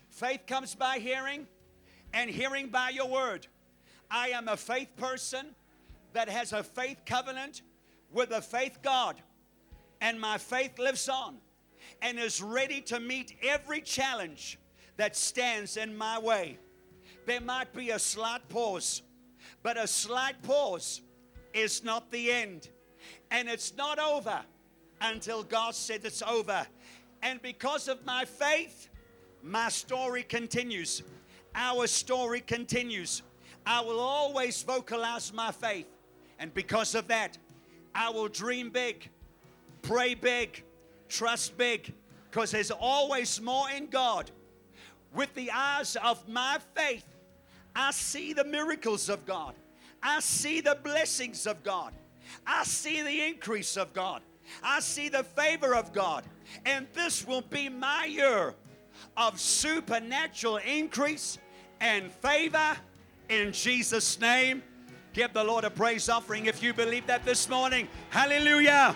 Faith 0.09 0.41
comes 0.47 0.73
by 0.73 0.97
hearing, 0.97 1.45
and 2.13 2.29
hearing 2.29 2.69
by 2.69 2.89
your 2.89 3.07
word. 3.07 3.45
I 4.09 4.29
am 4.29 4.47
a 4.47 4.57
faith 4.57 4.95
person 4.97 5.47
that 6.13 6.29
has 6.29 6.53
a 6.53 6.63
faith 6.63 7.01
covenant 7.05 7.61
with 8.11 8.31
a 8.31 8.41
faith 8.41 8.79
God, 8.81 9.21
and 10.01 10.19
my 10.19 10.37
faith 10.37 10.79
lives 10.79 11.09
on 11.09 11.37
and 12.01 12.19
is 12.19 12.41
ready 12.41 12.81
to 12.81 12.99
meet 12.99 13.35
every 13.43 13.81
challenge 13.81 14.59
that 14.97 15.15
stands 15.15 15.77
in 15.77 15.97
my 15.97 16.19
way. 16.19 16.57
There 17.25 17.41
might 17.41 17.73
be 17.73 17.91
a 17.91 17.99
slight 17.99 18.47
pause, 18.49 19.01
but 19.63 19.77
a 19.77 19.87
slight 19.87 20.41
pause 20.43 21.01
is 21.53 21.83
not 21.83 22.11
the 22.11 22.31
end. 22.31 22.69
And 23.31 23.47
it's 23.47 23.75
not 23.75 23.99
over 23.99 24.41
until 25.01 25.43
God 25.43 25.75
said 25.75 26.01
it's 26.03 26.21
over. 26.21 26.65
And 27.21 27.41
because 27.41 27.87
of 27.87 28.05
my 28.05 28.25
faith, 28.25 28.89
my 29.43 29.69
story 29.69 30.23
continues. 30.23 31.03
Our 31.55 31.87
story 31.87 32.41
continues. 32.41 33.21
I 33.65 33.81
will 33.81 33.99
always 33.99 34.61
vocalize 34.63 35.33
my 35.33 35.51
faith. 35.51 35.87
And 36.39 36.53
because 36.53 36.95
of 36.95 37.07
that, 37.07 37.37
I 37.93 38.09
will 38.09 38.27
dream 38.27 38.69
big, 38.69 39.09
pray 39.81 40.13
big, 40.13 40.63
trust 41.07 41.57
big, 41.57 41.93
because 42.29 42.51
there's 42.51 42.71
always 42.71 43.41
more 43.41 43.69
in 43.69 43.87
God. 43.87 44.31
With 45.13 45.33
the 45.33 45.49
eyes 45.51 45.97
of 46.03 46.27
my 46.27 46.59
faith, 46.75 47.05
I 47.75 47.91
see 47.91 48.33
the 48.33 48.43
miracles 48.43 49.09
of 49.09 49.25
God. 49.25 49.55
I 50.01 50.19
see 50.19 50.61
the 50.61 50.77
blessings 50.83 51.47
of 51.47 51.63
God. 51.63 51.93
I 52.45 52.63
see 52.63 53.01
the 53.01 53.27
increase 53.27 53.77
of 53.77 53.93
God. 53.93 54.21
I 54.63 54.79
see 54.79 55.09
the 55.09 55.23
favor 55.23 55.75
of 55.75 55.93
God. 55.93 56.23
And 56.65 56.87
this 56.93 57.25
will 57.25 57.41
be 57.41 57.69
my 57.69 58.05
year 58.05 58.53
of 59.17 59.39
supernatural 59.39 60.57
increase 60.57 61.37
and 61.79 62.11
favor 62.11 62.77
in 63.29 63.51
Jesus' 63.51 64.19
name. 64.19 64.63
Give 65.13 65.31
the 65.33 65.43
Lord 65.43 65.63
a 65.63 65.69
praise 65.69 66.09
offering 66.09 66.45
if 66.45 66.61
you 66.61 66.73
believe 66.73 67.07
that 67.07 67.25
this 67.25 67.49
morning. 67.49 67.87
Hallelujah. 68.09 68.95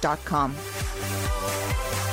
www.thebrandingcoach.com. 0.00 2.09